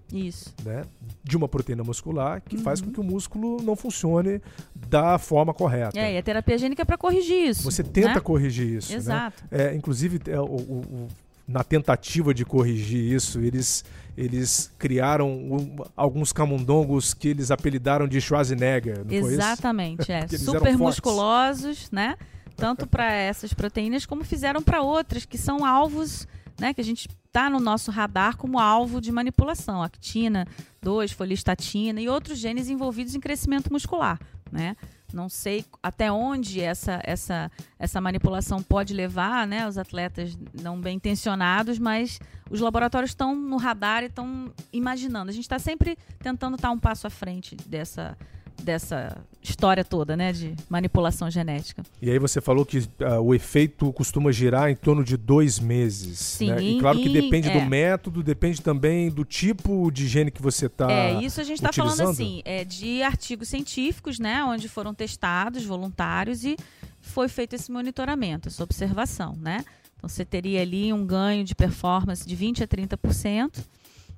[0.63, 0.83] Né,
[1.23, 2.63] de uma proteína muscular que uhum.
[2.63, 2.93] faz com uhum.
[2.93, 4.41] que o músculo não funcione
[4.75, 5.97] da forma correta.
[5.97, 7.63] É, e a terapia gênica é para corrigir isso.
[7.63, 8.19] Você tenta né?
[8.19, 8.91] corrigir isso.
[8.91, 8.97] Né?
[8.97, 9.43] Exato.
[9.49, 9.65] Né?
[9.65, 11.07] É, inclusive, é, o, o,
[11.47, 13.83] na tentativa de corrigir isso, eles,
[14.17, 19.05] eles criaram um, alguns camundongos que eles apelidaram de Schwarzenegger.
[19.09, 20.27] Exatamente, é.
[20.37, 22.15] Super musculosos, né?
[22.55, 26.27] Tanto para essas proteínas como fizeram para outras que são alvos
[26.59, 30.45] né, que a gente está no nosso radar como alvo de manipulação, actina
[30.81, 34.19] 2, folistatina e outros genes envolvidos em crescimento muscular.
[34.51, 34.75] Né?
[35.11, 40.97] Não sei até onde essa, essa, essa manipulação pode levar né, os atletas não bem
[40.97, 42.19] intencionados, mas
[42.51, 45.29] os laboratórios estão no radar e estão imaginando.
[45.29, 48.15] A gente está sempre tentando estar tá um passo à frente dessa,
[48.61, 51.83] dessa história toda, né, de manipulação genética.
[52.01, 56.19] E aí você falou que uh, o efeito costuma girar em torno de dois meses.
[56.19, 56.51] Sim.
[56.51, 56.63] Né?
[56.63, 57.59] E claro que depende é.
[57.59, 60.89] do método, depende também do tipo de gene que você está.
[60.89, 65.65] É isso a gente está falando assim, é de artigos científicos, né, onde foram testados
[65.65, 66.55] voluntários e
[67.01, 69.65] foi feito esse monitoramento, essa observação, né?
[69.97, 73.63] Então você teria ali um ganho de performance de 20 a 30%.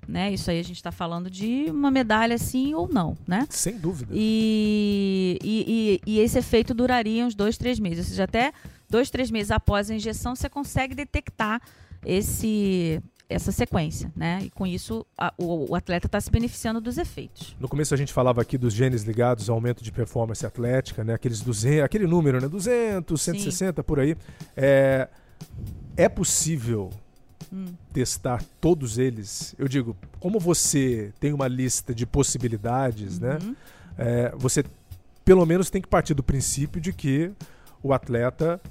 [0.08, 0.34] Né?
[0.34, 3.48] Isso aí a gente está falando de uma medalha sim ou não, né?
[3.50, 4.12] Sem dúvida.
[4.16, 8.06] E, e, e, e, esse efeito duraria uns dois, três meses.
[8.06, 8.54] Ou seja, até
[8.90, 11.62] dois, três meses após a injeção, você consegue detectar
[12.06, 14.40] esse, essa sequência, né?
[14.44, 17.56] E com isso a, o, o, atleta está se beneficiando dos efeitos.
[17.60, 21.14] No começo a gente falava aqui dos genes ligados ao aumento de performance atlética, né?
[21.14, 22.48] Aqueles 200, aquele número, né?
[22.48, 23.86] 200, 160 Sim.
[23.86, 24.16] por aí.
[24.56, 25.10] É,
[25.98, 26.92] é possível
[27.56, 27.74] hum.
[27.94, 33.50] testar todos eles, eu digo, como você tem uma lista de possibilidades, né, uhum.
[33.50, 33.56] né?
[33.98, 34.64] É, você
[35.24, 37.32] pelo menos tem que partir do princípio de que
[37.82, 38.62] o atleta,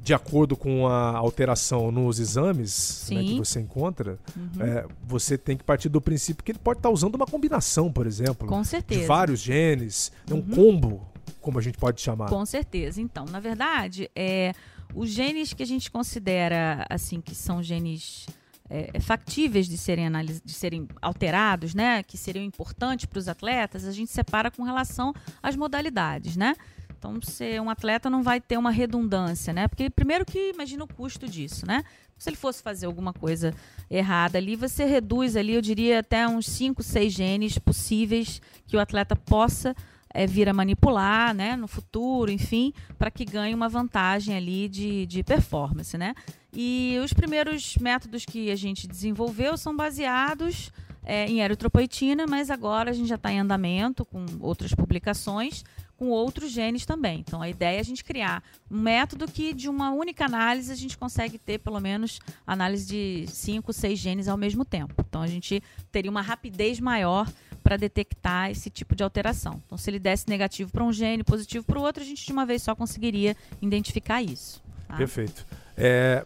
[0.00, 4.62] de acordo com a alteração nos exames né, que você encontra, uhum.
[4.62, 8.06] é, você tem que partir do princípio que ele pode estar usando uma combinação, por
[8.06, 9.00] exemplo, com certeza.
[9.00, 10.38] de vários genes, uhum.
[10.38, 11.06] um combo,
[11.40, 12.28] como a gente pode chamar.
[12.28, 13.00] Com certeza.
[13.00, 14.52] Então, na verdade, é
[14.94, 18.26] os genes que a gente considera assim que são genes
[18.68, 20.10] é, é factíveis de serem,
[20.44, 25.12] de serem alterados, né, que seriam importantes para os atletas, a gente separa com relação
[25.42, 26.54] às modalidades, né?
[27.02, 29.66] Então, se um atleta não vai ter uma redundância, né?
[29.66, 31.82] Porque primeiro que imagina o custo disso, né?
[32.16, 33.52] Se ele fosse fazer alguma coisa
[33.90, 38.80] errada ali, você reduz ali, eu diria, até uns 5, 6 genes possíveis que o
[38.80, 39.74] atleta possa
[40.12, 45.06] é, vir a manipular né, no futuro, enfim, para que ganhe uma vantagem ali de,
[45.06, 45.96] de performance.
[45.96, 46.14] Né?
[46.52, 50.70] E os primeiros métodos que a gente desenvolveu são baseados
[51.04, 55.64] é, em eritropoetina, mas agora a gente já está em andamento com outras publicações
[56.02, 57.20] com outros genes também.
[57.20, 60.74] Então a ideia é a gente criar um método que de uma única análise a
[60.74, 65.04] gente consegue ter pelo menos análise de cinco, seis genes ao mesmo tempo.
[65.08, 65.62] Então a gente
[65.92, 67.30] teria uma rapidez maior
[67.62, 69.62] para detectar esse tipo de alteração.
[69.64, 72.32] Então se ele desse negativo para um gene, positivo para o outro, a gente de
[72.32, 74.60] uma vez só conseguiria identificar isso.
[74.88, 74.96] Tá?
[74.96, 75.46] Perfeito.
[75.76, 76.24] É,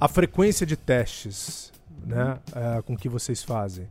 [0.00, 1.72] a frequência de testes
[2.04, 3.86] né, é, com que vocês fazem.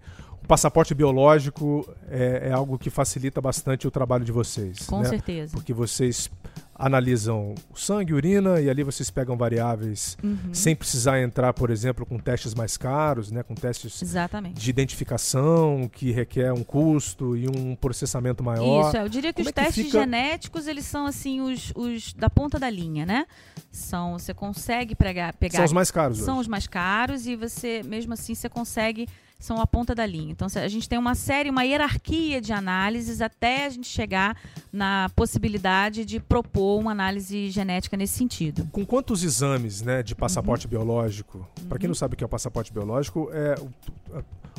[0.51, 4.79] Passaporte biológico é, é, algo que facilita bastante o trabalho de vocês.
[4.85, 5.07] Com né?
[5.07, 5.53] certeza.
[5.53, 6.29] Porque vocês
[6.75, 10.53] analisam o sangue, urina e ali vocês pegam variáveis uhum.
[10.53, 14.59] sem precisar entrar, por exemplo, com testes mais caros, né, com testes Exatamente.
[14.59, 18.89] de identificação que requer um custo e um processamento maior.
[18.89, 19.99] Isso, eu diria que Como os é testes fica...
[19.99, 23.25] genéticos eles são assim os, os da ponta da linha, né?
[23.71, 26.17] São você consegue pegar, pegar são os mais caros.
[26.17, 26.41] São hoje.
[26.41, 29.07] os mais caros e você mesmo assim você consegue
[29.41, 30.31] são a ponta da linha.
[30.31, 34.37] Então, a gente tem uma série, uma hierarquia de análises até a gente chegar
[34.71, 38.67] na possibilidade de propor uma análise genética nesse sentido.
[38.71, 40.71] Com quantos exames né, de passaporte uhum.
[40.71, 41.39] biológico?
[41.59, 41.67] Uhum.
[41.67, 43.55] Para quem não sabe o que é o passaporte biológico, é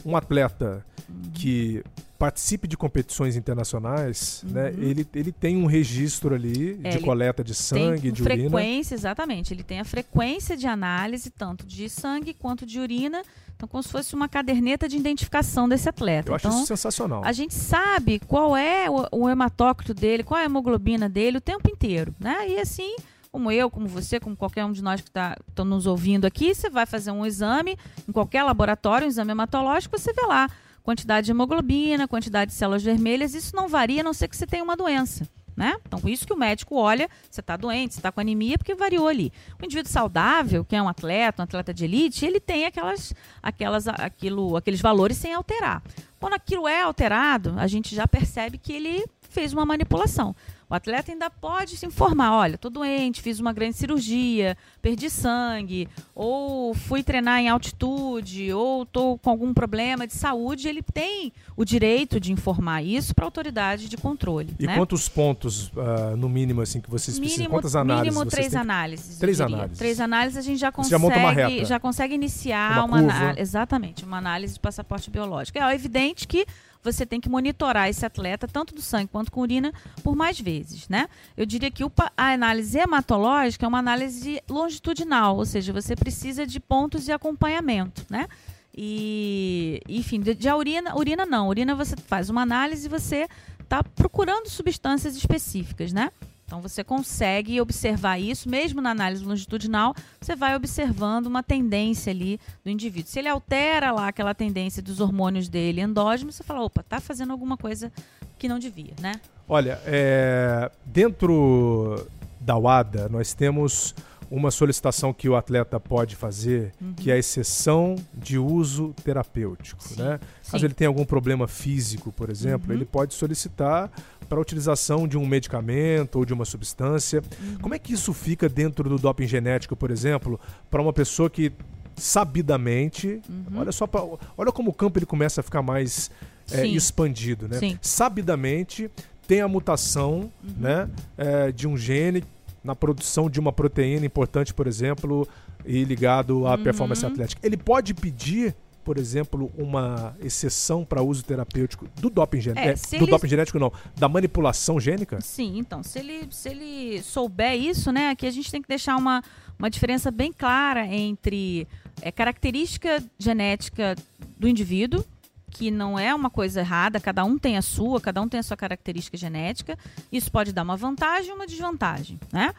[0.05, 1.31] um atleta uhum.
[1.33, 1.83] que
[2.19, 4.77] participe de competições internacionais, né, uhum.
[4.77, 8.59] né, ele, ele tem um registro ali é, de coleta de sangue, de frequência, urina.
[8.59, 9.53] Frequência, exatamente.
[9.53, 13.23] Ele tem a frequência de análise, tanto de sangue quanto de urina.
[13.63, 16.33] Então, como se fosse uma caderneta de identificação desse atleta.
[16.33, 17.23] Eu acho então, isso sensacional.
[17.25, 21.41] A gente sabe qual é o, o hematócrito dele, qual é a hemoglobina dele o
[21.41, 22.13] tempo inteiro.
[22.19, 22.49] Né?
[22.49, 22.97] E assim,
[23.31, 26.69] como eu, como você, como qualquer um de nós que está nos ouvindo aqui, você
[26.69, 30.51] vai fazer um exame em qualquer laboratório, um exame hematológico, você vê lá
[30.83, 34.45] quantidade de hemoglobina, quantidade de células vermelhas, isso não varia a não ser que você
[34.45, 35.25] tenha uma doença.
[35.57, 35.77] Né?
[35.87, 38.75] Então, por isso que o médico olha, você está doente, você está com anemia, porque
[38.75, 39.31] variou ali.
[39.61, 43.87] O indivíduo saudável, que é um atleta, um atleta de elite, ele tem aquelas, aquelas,
[43.87, 45.83] aquilo, aqueles valores sem alterar.
[46.19, 50.35] Quando aquilo é alterado, a gente já percebe que ele fez uma manipulação.
[50.73, 55.87] O atleta ainda pode se informar: olha, estou doente, fiz uma grande cirurgia, perdi sangue,
[56.15, 60.67] ou fui treinar em altitude, ou estou com algum problema de saúde.
[60.67, 64.57] Ele tem o direito de informar isso para a autoridade de controle.
[64.59, 64.75] E né?
[64.75, 67.51] quantos pontos, uh, no mínimo, assim, que vocês mínimo, precisam?
[67.51, 68.15] Quantas análises?
[68.15, 69.19] Mínimo três análises.
[69.19, 69.79] Três análises.
[69.79, 73.41] Três análises a gente já consegue, já, já consegue iniciar uma, uma análise.
[73.43, 75.59] Exatamente, uma análise de passaporte biológico.
[75.59, 76.47] É evidente que
[76.83, 80.89] você tem que monitorar esse atleta, tanto do sangue quanto com urina, por mais vezes,
[80.89, 81.09] né?
[81.37, 81.83] Eu diria que
[82.17, 88.05] a análise hematológica é uma análise longitudinal, ou seja, você precisa de pontos de acompanhamento,
[88.11, 88.27] né?
[88.75, 91.49] E, enfim, de urina, urina não.
[91.49, 93.29] Urina você faz uma análise e você
[93.61, 96.11] está procurando substâncias específicas, né?
[96.53, 102.39] Então você consegue observar isso, mesmo na análise longitudinal, você vai observando uma tendência ali
[102.63, 103.11] do indivíduo.
[103.11, 107.33] Se ele altera lá aquela tendência dos hormônios dele endógenos, você fala, opa, tá fazendo
[107.33, 107.91] alguma coisa
[108.39, 109.15] que não devia, né?
[109.49, 112.07] Olha, é, dentro
[112.39, 113.95] da WADA nós temos
[114.33, 116.95] uma solicitação que o atleta pode fazer, uhum.
[116.95, 119.87] que é a exceção de uso terapêutico.
[119.87, 120.19] Sim, né?
[120.43, 120.65] Caso sim.
[120.65, 122.75] ele tenha algum problema físico, por exemplo, uhum.
[122.75, 123.91] ele pode solicitar
[124.27, 127.23] para a utilização de um medicamento ou de uma substância.
[127.43, 127.59] Uhum.
[127.61, 130.41] Como é que isso fica dentro do doping genético, por exemplo,
[130.71, 131.53] para uma pessoa que
[131.95, 133.59] sabidamente, uhum.
[133.59, 134.03] olha só, pra,
[134.39, 136.11] olha como o campo ele começa a ficar mais
[136.51, 137.59] é, expandido, né?
[137.59, 137.79] Sim.
[137.83, 138.91] Sabidamente
[139.29, 140.55] tem a mutação, uhum.
[140.57, 142.25] né, é, de um gene
[142.63, 145.27] na produção de uma proteína importante, por exemplo,
[145.65, 146.63] e ligado à uhum.
[146.63, 147.41] performance atlética.
[147.45, 152.89] Ele pode pedir por exemplo, uma exceção para uso terapêutico do doping genético?
[152.93, 153.11] É, é, do ele...
[153.11, 155.21] doping genético não, da manipulação gênica?
[155.21, 158.97] Sim, então, se ele, se ele souber isso, né, aqui a gente tem que deixar
[158.97, 159.23] uma,
[159.59, 161.69] uma diferença bem clara entre
[162.01, 163.95] é, característica genética
[164.37, 165.05] do indivíduo,
[165.53, 168.43] que não é uma coisa errada, cada um tem a sua, cada um tem a
[168.43, 169.79] sua característica genética.
[170.11, 172.55] Isso pode dar uma vantagem e uma desvantagem, né?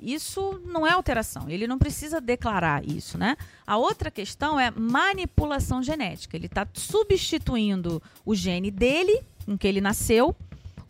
[0.00, 3.36] Isso não é alteração, ele não precisa declarar isso, né?
[3.66, 6.36] A outra questão é manipulação genética.
[6.36, 10.34] Ele está substituindo o gene dele, com que ele nasceu,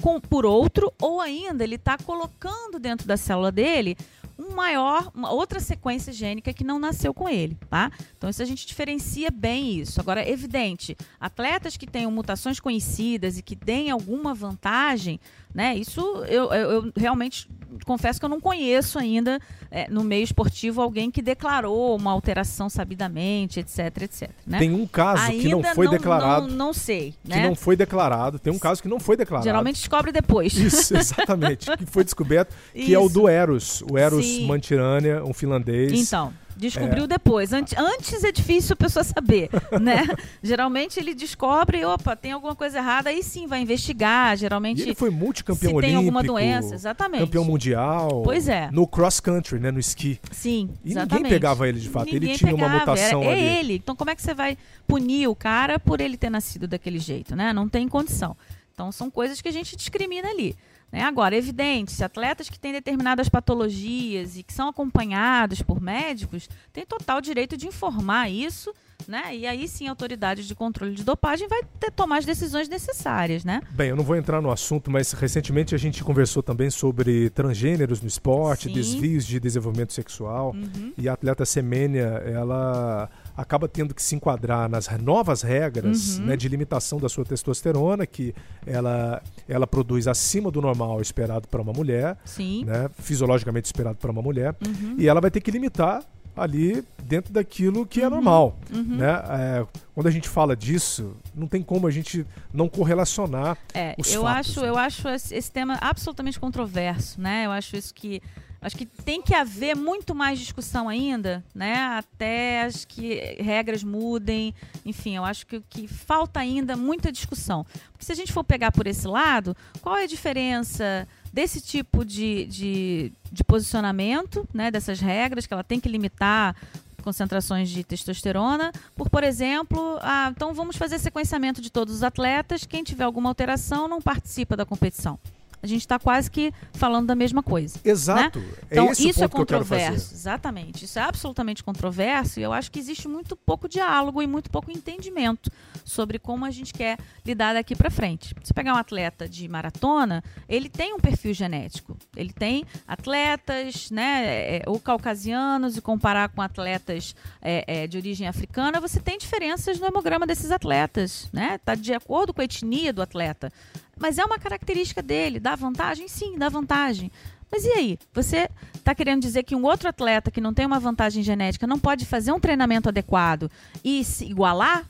[0.03, 3.97] com, por outro, ou ainda ele está colocando dentro da célula dele
[4.39, 7.91] um maior, uma outra sequência gênica que não nasceu com ele, tá?
[8.17, 10.01] Então isso a gente diferencia bem isso.
[10.01, 15.21] Agora, é evidente, atletas que tenham mutações conhecidas e que deem alguma vantagem,
[15.55, 15.77] né?
[15.77, 17.49] Isso eu, eu, eu realmente
[17.85, 22.69] confesso que eu não conheço ainda é, no meio esportivo alguém que declarou uma alteração
[22.69, 24.31] sabidamente, etc, etc.
[24.47, 24.59] Né?
[24.59, 26.49] Tem um caso ainda que não foi não, declarado.
[26.49, 27.15] Não, não sei.
[27.25, 27.37] Né?
[27.37, 28.39] Que não foi declarado.
[28.39, 29.45] Tem um caso que não foi declarado.
[29.45, 30.55] Geralmente descobre depois.
[30.55, 31.71] Isso, exatamente.
[31.77, 32.95] que foi descoberto, que Isso.
[32.95, 33.83] é o do Eros.
[33.91, 34.47] O Eros Sim.
[34.47, 35.93] Mantirânia, um finlandês.
[35.93, 37.07] Então Descobriu é.
[37.07, 37.53] depois.
[37.53, 40.07] Antes, antes é difícil a pessoa saber, né?
[40.43, 44.37] Geralmente ele descobre, opa, tem alguma coisa errada, aí sim vai investigar.
[44.37, 44.81] Geralmente.
[44.81, 45.87] E ele foi multicampeão se olímpico.
[45.87, 47.21] tem alguma doença, exatamente.
[47.25, 48.23] Campeão mundial.
[48.23, 48.71] Pois é.
[48.71, 49.71] No cross country, né?
[49.71, 50.21] No esqui.
[50.31, 50.71] Sim.
[50.85, 51.15] E exatamente.
[51.15, 52.07] ninguém pegava ele de fato.
[52.07, 52.73] Ninguém ele tinha pegava.
[52.73, 53.41] uma mutação Era, ali.
[53.41, 53.75] É ele.
[53.75, 54.57] Então como é que você vai
[54.87, 57.53] punir o cara por ele ter nascido daquele jeito, né?
[57.53, 58.37] Não tem condição.
[58.73, 60.57] Então são coisas que a gente discrimina ali.
[60.95, 61.03] Né?
[61.03, 66.87] Agora, evidente, se atletas que têm determinadas patologias e que são acompanhados por médicos têm
[66.87, 68.73] total direito de informar isso,
[69.09, 69.35] né?
[69.37, 73.45] E aí sim a autoridade de controle de dopagem vai ter, tomar as decisões necessárias,
[73.45, 73.61] né?
[73.73, 78.01] Bem, eu não vou entrar no assunto, mas recentemente a gente conversou também sobre transgêneros
[78.01, 78.73] no esporte, sim.
[78.73, 80.55] desvios de desenvolvimento sexual.
[80.55, 80.93] Uhum.
[80.97, 86.27] E a atleta Semênia, ela acaba tendo que se enquadrar nas novas regras uhum.
[86.27, 88.35] né, de limitação da sua testosterona, que
[88.67, 92.65] ela, ela produz acima do normal esperado para uma mulher, Sim.
[92.65, 94.97] Né, fisiologicamente esperado para uma mulher, uhum.
[94.99, 96.03] e ela vai ter que limitar
[96.37, 98.07] ali dentro daquilo que é uhum.
[98.07, 98.59] é normal.
[98.73, 98.97] Uhum.
[98.97, 99.11] Né?
[99.11, 104.13] É, quando a gente fala disso, não tem como a gente não correlacionar é, os
[104.13, 104.51] eu fatos.
[104.51, 104.69] Acho, né?
[104.69, 107.21] Eu acho esse tema absolutamente controverso.
[107.21, 107.47] Né?
[107.47, 108.21] Eu acho isso que
[108.65, 111.75] Acho que tem que haver muito mais discussão ainda, né?
[111.99, 114.55] Até as que regras mudem.
[114.87, 117.67] Enfim, eu acho que, que falta ainda muita discussão.
[117.93, 122.07] Porque se a gente for pegar por esse lado, qual é a diferença desse tipo
[122.07, 124.71] de, de, de posicionamento, né?
[124.71, 126.57] Dessas regras, que ela tem que limitar
[127.03, 132.65] concentrações de testosterona, por, por exemplo, ah, então vamos fazer sequenciamento de todos os atletas,
[132.65, 135.19] quem tiver alguma alteração não participa da competição
[135.65, 137.79] a gente está quase que falando da mesma coisa.
[137.83, 138.39] Exato.
[138.39, 138.47] Né?
[138.71, 140.15] Então, é isso é controverso.
[140.15, 140.85] Exatamente.
[140.85, 144.71] Isso é absolutamente controverso e eu acho que existe muito pouco diálogo e muito pouco
[144.71, 145.51] entendimento
[145.83, 148.35] sobre como a gente quer lidar daqui para frente.
[148.43, 151.97] Se pegar um atleta de maratona, ele tem um perfil genético.
[152.15, 158.29] Ele tem atletas, né, é, ou caucasianos e comparar com atletas é, é, de origem
[158.29, 161.59] africana, você tem diferenças no hemograma desses atletas, né?
[161.65, 163.51] Tá de acordo com a etnia do atleta.
[163.99, 165.39] Mas é uma característica dele.
[165.55, 166.09] Dá vantagem?
[166.09, 167.13] Sim, dá vantagem.
[167.49, 167.99] Mas e aí?
[168.13, 171.79] Você está querendo dizer que um outro atleta que não tem uma vantagem genética não
[171.79, 173.49] pode fazer um treinamento adequado
[173.85, 174.85] e se igualar?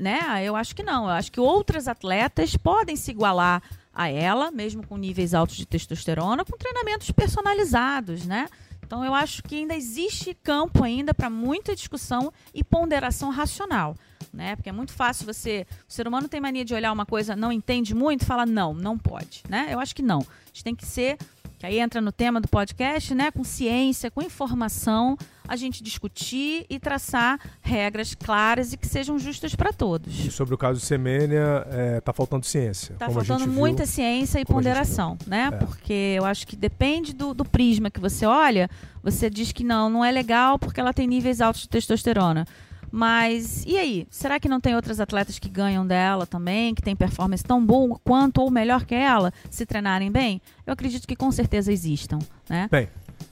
[0.00, 0.42] Né?
[0.42, 1.04] Eu acho que não.
[1.04, 5.66] Eu acho que outras atletas podem se igualar a ela, mesmo com níveis altos de
[5.66, 8.48] testosterona, com treinamentos personalizados, né?
[8.82, 13.94] Então eu acho que ainda existe campo ainda para muita discussão e ponderação racional
[14.32, 14.56] né?
[14.56, 15.66] Porque é muito fácil você.
[15.88, 18.98] O ser humano tem mania de olhar uma coisa, não entende muito, fala, não, não
[18.98, 19.42] pode.
[19.48, 19.68] Né?
[19.70, 20.18] Eu acho que não.
[20.20, 21.18] A gente tem que ser,
[21.58, 23.30] que aí entra no tema do podcast, né?
[23.30, 25.16] Com ciência, com informação,
[25.46, 30.24] a gente discutir e traçar regras claras e que sejam justas para todos.
[30.24, 31.66] E sobre o caso de Semênia,
[31.98, 32.92] está é, faltando ciência.
[32.92, 35.50] Está faltando muita viu, ciência e ponderação, né?
[35.52, 35.56] É.
[35.56, 38.70] Porque eu acho que depende do, do prisma que você olha,
[39.02, 42.46] você diz que não, não é legal porque ela tem níveis altos de testosterona.
[42.90, 44.06] Mas e aí?
[44.10, 47.98] Será que não tem outras atletas que ganham dela também, que têm performance tão bom
[48.04, 50.40] quanto ou melhor que ela, se treinarem bem?
[50.66, 52.18] Eu acredito que com certeza existam,
[52.48, 52.68] né?
[52.70, 52.88] Bem,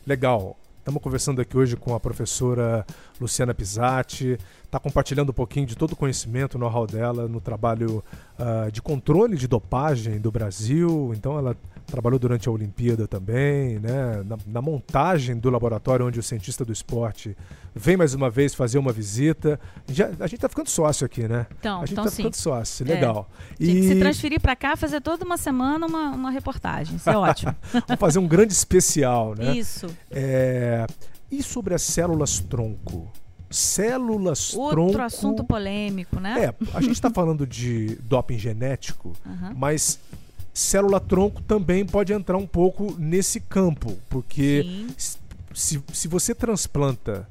[0.06, 0.56] legal.
[0.78, 2.86] Estamos conversando aqui hoje com a professora
[3.20, 8.02] Luciana Pisatti, está compartilhando um pouquinho de todo o conhecimento, know-how dela no trabalho
[8.38, 11.12] uh, de controle de dopagem do Brasil.
[11.14, 11.54] Então, ela
[11.88, 14.22] trabalhou durante a Olimpíada também, né?
[14.24, 17.36] Na, na, montagem do laboratório onde o cientista do esporte
[17.74, 19.58] vem mais uma vez fazer uma visita.
[19.88, 21.46] Já, a gente está ficando sócio aqui, né?
[21.58, 23.28] Então, a gente então ficando sócio, legal.
[23.58, 23.64] É.
[23.64, 23.72] E...
[23.72, 27.54] que se transferir para cá, fazer toda uma semana uma, uma reportagem, isso é ótimo.
[27.72, 29.56] Vamos fazer um grande especial, né?
[29.56, 29.86] Isso.
[30.10, 30.86] É...
[31.30, 33.10] E sobre as células tronco?
[33.50, 34.88] Células Outro tronco.
[34.88, 36.44] Outro assunto polêmico, né?
[36.44, 39.54] É, a gente está falando de doping genético, uhum.
[39.56, 39.98] mas
[40.58, 44.86] célula tronco também pode entrar um pouco nesse campo, porque
[45.54, 47.28] se, se você transplanta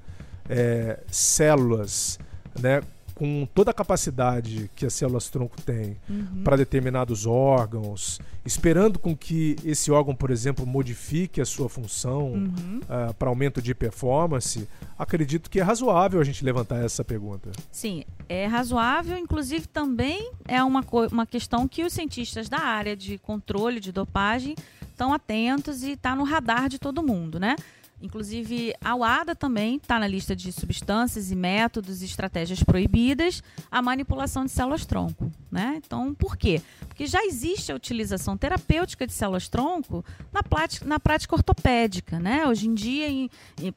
[0.50, 2.18] é, células
[2.58, 2.82] né,
[3.18, 6.44] com toda a capacidade que as células tronco têm uhum.
[6.44, 12.80] para determinados órgãos, esperando com que esse órgão, por exemplo, modifique a sua função uhum.
[12.84, 17.50] uh, para aumento de performance, acredito que é razoável a gente levantar essa pergunta.
[17.72, 23.18] Sim, é razoável, inclusive também é uma, uma questão que os cientistas da área de
[23.18, 24.54] controle de dopagem
[24.92, 27.56] estão atentos e está no radar de todo mundo, né?
[28.02, 33.42] Inclusive, a UADA também está na lista de substâncias e métodos e estratégias proibidas
[33.72, 35.32] a manipulação de células-tronco.
[35.50, 35.82] Né?
[35.86, 36.62] Então, por quê?
[36.88, 40.42] Porque já existe a utilização terapêutica de células-tronco na,
[40.86, 42.20] na prática ortopédica.
[42.20, 42.46] Né?
[42.46, 43.08] Hoje em dia,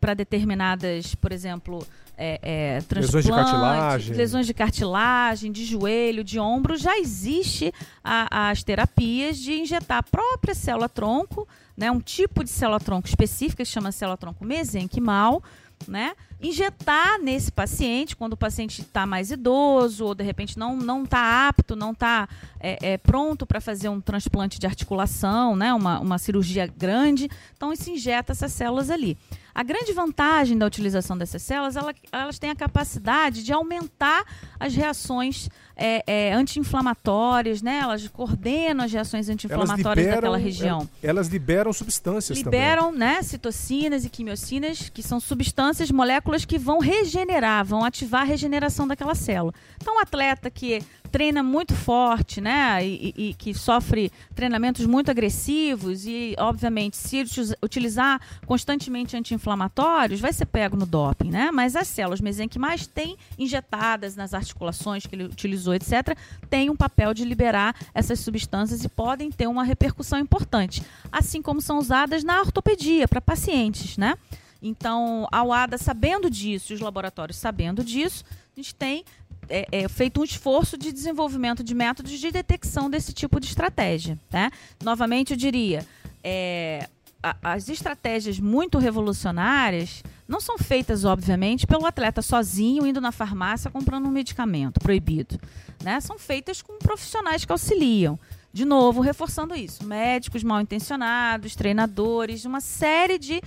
[0.01, 1.87] para determinadas, por exemplo,
[2.19, 4.17] é, é, lesões de cartilagem.
[4.17, 10.03] lesões de cartilagem, de joelho, de ombro, já existe a, as terapias de injetar a
[10.03, 11.47] própria célula-tronco
[11.81, 15.43] né, um tipo de célula-tronco específica que se chama célula-tronco mesenquimal,
[15.87, 16.15] né?
[16.41, 21.77] Injetar nesse paciente, quando o paciente está mais idoso, ou de repente não está apto,
[21.77, 22.29] não está
[22.59, 25.73] é, é, pronto para fazer um transplante de articulação, né?
[25.75, 29.19] uma, uma cirurgia grande, então se injeta essas células ali.
[29.61, 34.25] A grande vantagem da utilização dessas células, ela, elas têm a capacidade de aumentar
[34.59, 37.81] as reações é, é, anti-inflamatórias, né?
[37.83, 40.89] Elas coordenam as reações anti-inflamatórias daquela região.
[41.03, 43.01] Elas liberam substâncias liberam, também.
[43.01, 48.89] né, citocinas e quimiocinas, que são substâncias, moléculas que vão regenerar, vão ativar a regeneração
[48.89, 49.53] daquela célula.
[49.77, 55.11] Então, um atleta que treina muito forte, né, e, e, e, que sofre treinamentos muito
[55.11, 57.25] agressivos e, obviamente, se
[57.63, 59.50] utilizar constantemente anti-inflamatórios,
[60.21, 61.51] vai ser pego no doping, né?
[61.51, 66.17] Mas as células mesenquimais têm injetadas nas articulações que ele utilizou, etc.,
[66.49, 71.61] têm um papel de liberar essas substâncias e podem ter uma repercussão importante, assim como
[71.61, 74.15] são usadas na ortopedia para pacientes, né?
[74.63, 78.25] Então, a UADA sabendo disso, os laboratórios sabendo disso,
[78.55, 79.05] a gente tem
[79.49, 84.19] é, é, feito um esforço de desenvolvimento de métodos de detecção desse tipo de estratégia.
[84.31, 84.51] Né?
[84.83, 85.87] Novamente, eu diria,
[86.23, 86.89] é,
[87.23, 94.07] as estratégias muito revolucionárias não são feitas, obviamente, pelo atleta sozinho indo na farmácia comprando
[94.07, 95.39] um medicamento proibido.
[95.83, 96.01] Né?
[96.01, 98.19] São feitas com profissionais que auxiliam.
[98.53, 103.41] De novo, reforçando isso: médicos mal intencionados, treinadores, uma série de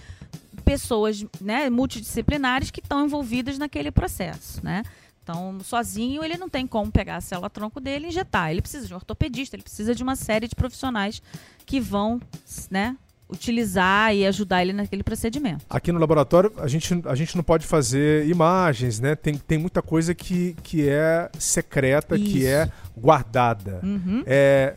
[0.63, 4.63] pessoas né, multidisciplinares que estão envolvidas naquele processo.
[4.63, 4.83] Né?
[5.23, 8.51] Então, sozinho, ele não tem como pegar a célula-tronco dele e injetar.
[8.51, 11.21] Ele precisa de um ortopedista, ele precisa de uma série de profissionais
[11.65, 12.21] que vão
[12.69, 12.95] né,
[13.33, 15.65] utilizar e ajudar ele naquele procedimento.
[15.69, 19.15] Aqui no laboratório, a gente, a gente não pode fazer imagens, né?
[19.15, 22.25] Tem, tem muita coisa que, que é secreta, Isso.
[22.25, 23.79] que é guardada.
[23.83, 24.23] Uhum.
[24.25, 24.75] É,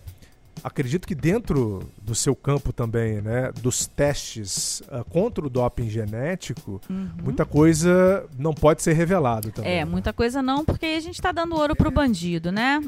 [0.62, 6.80] acredito que dentro do seu campo também, né, dos testes uh, contra o doping genético,
[6.88, 7.10] uhum.
[7.22, 9.72] muita coisa não pode ser revelada também.
[9.72, 9.84] É, né?
[9.84, 12.80] muita coisa não, porque a gente está dando ouro pro bandido, né?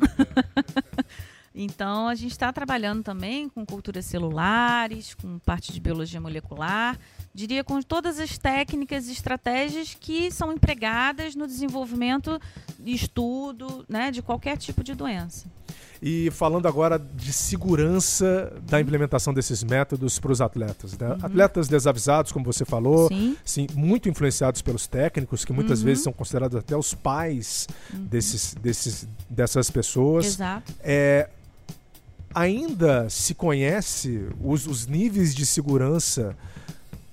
[1.55, 6.99] então a gente está trabalhando também com culturas celulares, com parte de biologia molecular,
[7.35, 12.41] diria com todas as técnicas e estratégias que são empregadas no desenvolvimento
[12.85, 15.47] e estudo, né, de qualquer tipo de doença.
[16.01, 20.97] E falando agora de segurança da implementação desses métodos para os atletas.
[20.97, 21.09] Né?
[21.09, 21.19] Uhum.
[21.23, 23.37] Atletas desavisados, como você falou, sim.
[23.45, 25.87] sim muito influenciados pelos técnicos, que muitas uhum.
[25.87, 28.05] vezes são considerados até os pais uhum.
[28.05, 30.27] desses, desses, dessas pessoas.
[30.27, 30.73] Exato.
[30.81, 31.29] É,
[32.39, 36.37] ainda se conhece os, os níveis de segurança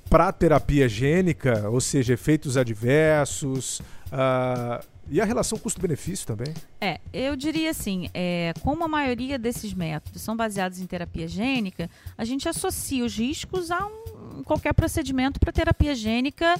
[0.09, 3.79] para terapia gênica, ou seja, efeitos adversos.
[3.79, 6.53] Uh, e a relação custo-benefício também?
[6.79, 11.89] É, eu diria assim, é, como a maioria desses métodos são baseados em terapia gênica,
[12.17, 16.55] a gente associa os riscos a um, qualquer procedimento para terapia gênica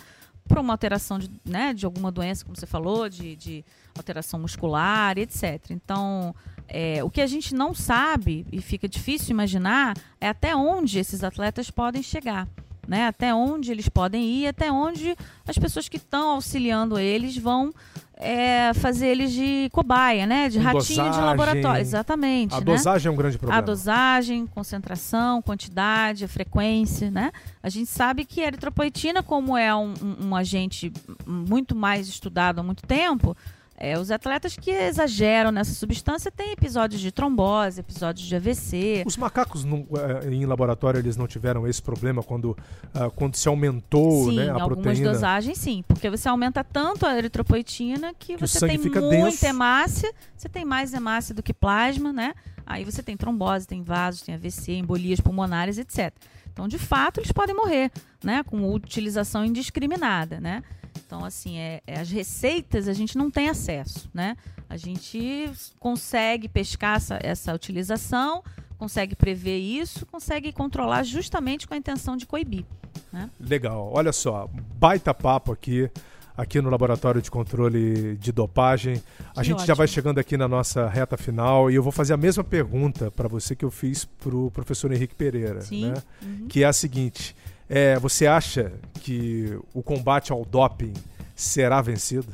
[0.48, 3.66] para uma alteração de, né, de alguma doença, como você falou, de, de
[3.98, 5.72] alteração muscular, etc.
[5.72, 6.36] Então,
[6.68, 11.24] é, o que a gente não sabe e fica difícil imaginar é até onde esses
[11.24, 12.48] atletas podem chegar
[12.88, 13.08] né?
[13.08, 15.16] Até onde eles podem ir, até onde
[15.48, 17.74] as pessoas que estão auxiliando eles vão
[18.18, 20.48] é, fazer eles de cobaia, né?
[20.50, 21.82] De ratinho dosagem, de laboratório.
[21.82, 22.54] Exatamente.
[22.54, 22.66] A né?
[22.66, 23.60] dosagem é um grande problema.
[23.60, 27.32] A dosagem, concentração, quantidade, a frequência, né?
[27.62, 30.92] A gente sabe que a eritropoetina, como é um, um, um agente
[31.26, 33.36] muito mais estudado há muito tempo,
[33.78, 39.04] é, os atletas que exageram nessa substância têm episódios de trombose, episódios de AVC.
[39.06, 39.86] Os macacos não,
[40.24, 44.50] é, em laboratório eles não tiveram esse problema quando, uh, quando se aumentou sim, né,
[44.50, 45.12] a algumas proteína?
[45.12, 49.46] dosagens sim, porque você aumenta tanto a eritropoetina que, que você tem muita denso.
[49.46, 52.34] hemácia, você tem mais hemácia do que plasma, né?
[52.66, 56.14] Aí você tem trombose, tem vasos, tem AVC, embolias pulmonares, etc.
[56.52, 57.92] Então, de fato, eles podem morrer,
[58.24, 58.42] né?
[58.44, 60.64] Com utilização indiscriminada, né?
[61.06, 64.36] Então, assim, é, é, as receitas a gente não tem acesso, né?
[64.70, 68.44] A gente consegue pescar essa, essa utilização,
[68.78, 72.66] consegue prever isso, consegue controlar justamente com a intenção de coibir.
[73.12, 73.30] Né?
[73.40, 73.92] Legal.
[73.94, 75.90] Olha só, baita papo aqui
[76.38, 79.02] aqui no Laboratório de Controle de Dopagem.
[79.36, 79.68] A gente ótimo.
[79.68, 83.10] já vai chegando aqui na nossa reta final e eu vou fazer a mesma pergunta
[83.10, 85.92] para você que eu fiz para o professor Henrique Pereira, Sim.
[85.92, 86.04] né?
[86.22, 86.48] Uhum.
[86.48, 87.36] que é a seguinte:
[87.70, 90.94] é, você acha que o combate ao doping
[91.36, 92.34] será vencido?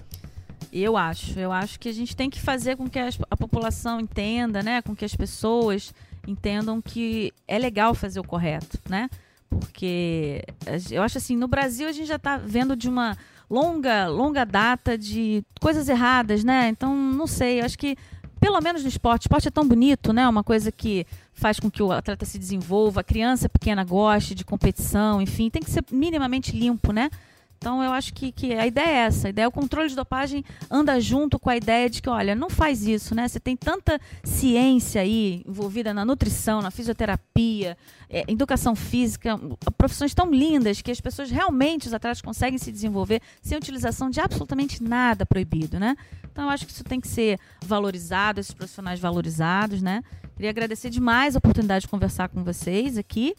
[0.72, 1.38] Eu acho.
[1.40, 4.82] Eu acho que a gente tem que fazer com que a população entenda, né?
[4.82, 5.94] Com que as pessoas
[6.28, 9.10] entendam que é legal fazer o correto, né?
[9.50, 10.44] Porque
[10.90, 13.18] eu acho assim, no Brasil a gente já está vendo de uma
[13.50, 16.70] longa, longa data de coisas erradas, né?
[16.70, 17.98] Então, não sei, eu acho que
[18.42, 19.22] pelo menos no esporte.
[19.22, 20.28] O esporte é tão bonito, né?
[20.28, 24.44] Uma coisa que faz com que o atleta se desenvolva, a criança pequena goste de
[24.44, 27.12] competição, enfim, tem que ser minimamente limpo, né?
[27.62, 29.28] Então eu acho que, que a ideia é essa.
[29.28, 32.34] A ideia é o controle de dopagem anda junto com a ideia de que, olha,
[32.34, 33.28] não faz isso, né?
[33.28, 37.78] Você tem tanta ciência aí envolvida na nutrição, na fisioterapia,
[38.10, 39.40] é, educação física,
[39.78, 44.20] profissões tão lindas que as pessoas realmente, os atletas, conseguem se desenvolver sem utilização de
[44.20, 45.96] absolutamente nada proibido, né?
[46.32, 50.02] Então eu acho que isso tem que ser valorizado, esses profissionais valorizados, né?
[50.36, 53.36] Queria agradecer demais a oportunidade de conversar com vocês aqui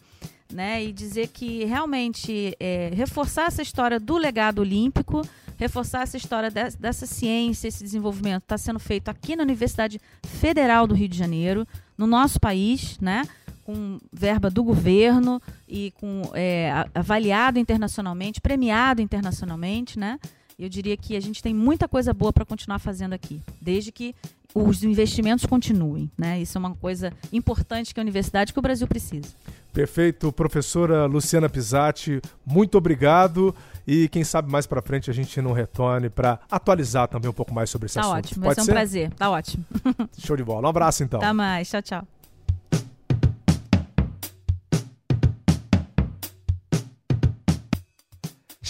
[0.53, 0.83] né?
[0.83, 5.21] E dizer que realmente é, reforçar essa história do legado olímpico,
[5.57, 10.87] reforçar essa história de, dessa ciência, esse desenvolvimento está sendo feito aqui na Universidade Federal
[10.87, 13.27] do Rio de Janeiro, no nosso país, né?
[13.65, 20.19] Com verba do governo e com é, avaliado internacionalmente, premiado internacionalmente, né?
[20.57, 24.15] Eu diria que a gente tem muita coisa boa para continuar fazendo aqui, desde que
[24.53, 26.11] os investimentos continuem.
[26.17, 26.41] Né?
[26.41, 29.27] Isso é uma coisa importante que a universidade, que o Brasil precisa.
[29.73, 33.55] Perfeito, professora Luciana Pisatti, muito obrigado.
[33.87, 37.53] E quem sabe mais para frente a gente não retorne para atualizar também um pouco
[37.53, 38.17] mais sobre esse tá assunto.
[38.17, 39.13] Ótimo, vai ser um prazer.
[39.15, 39.65] Tá ótimo.
[40.17, 40.67] Show de bola.
[40.67, 41.19] Um abraço então.
[41.19, 41.69] Tá mais.
[41.69, 42.07] Tchau, tchau.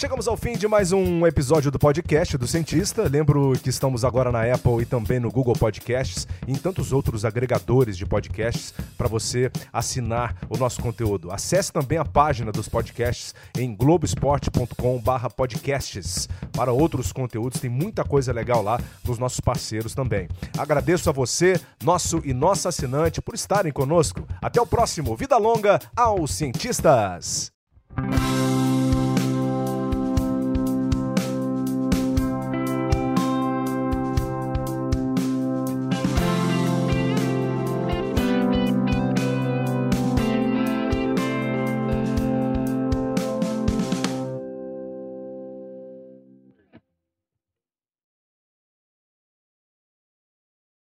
[0.04, 3.08] Chegamos ao fim de mais um episódio do podcast do Cientista.
[3.08, 7.24] Lembro que estamos agora na Apple e também no Google Podcasts e em tantos outros
[7.24, 11.32] agregadores de podcasts para você assinar o nosso conteúdo.
[11.32, 17.58] Acesse também a página dos podcasts em globesport.com/podcasts para outros conteúdos.
[17.58, 20.28] Tem muita coisa legal lá dos nossos parceiros também.
[20.58, 24.28] Agradeço a você, nosso e nossa assinante, por estarem conosco.
[24.42, 25.16] Até o próximo.
[25.16, 27.50] Vida longa aos cientistas.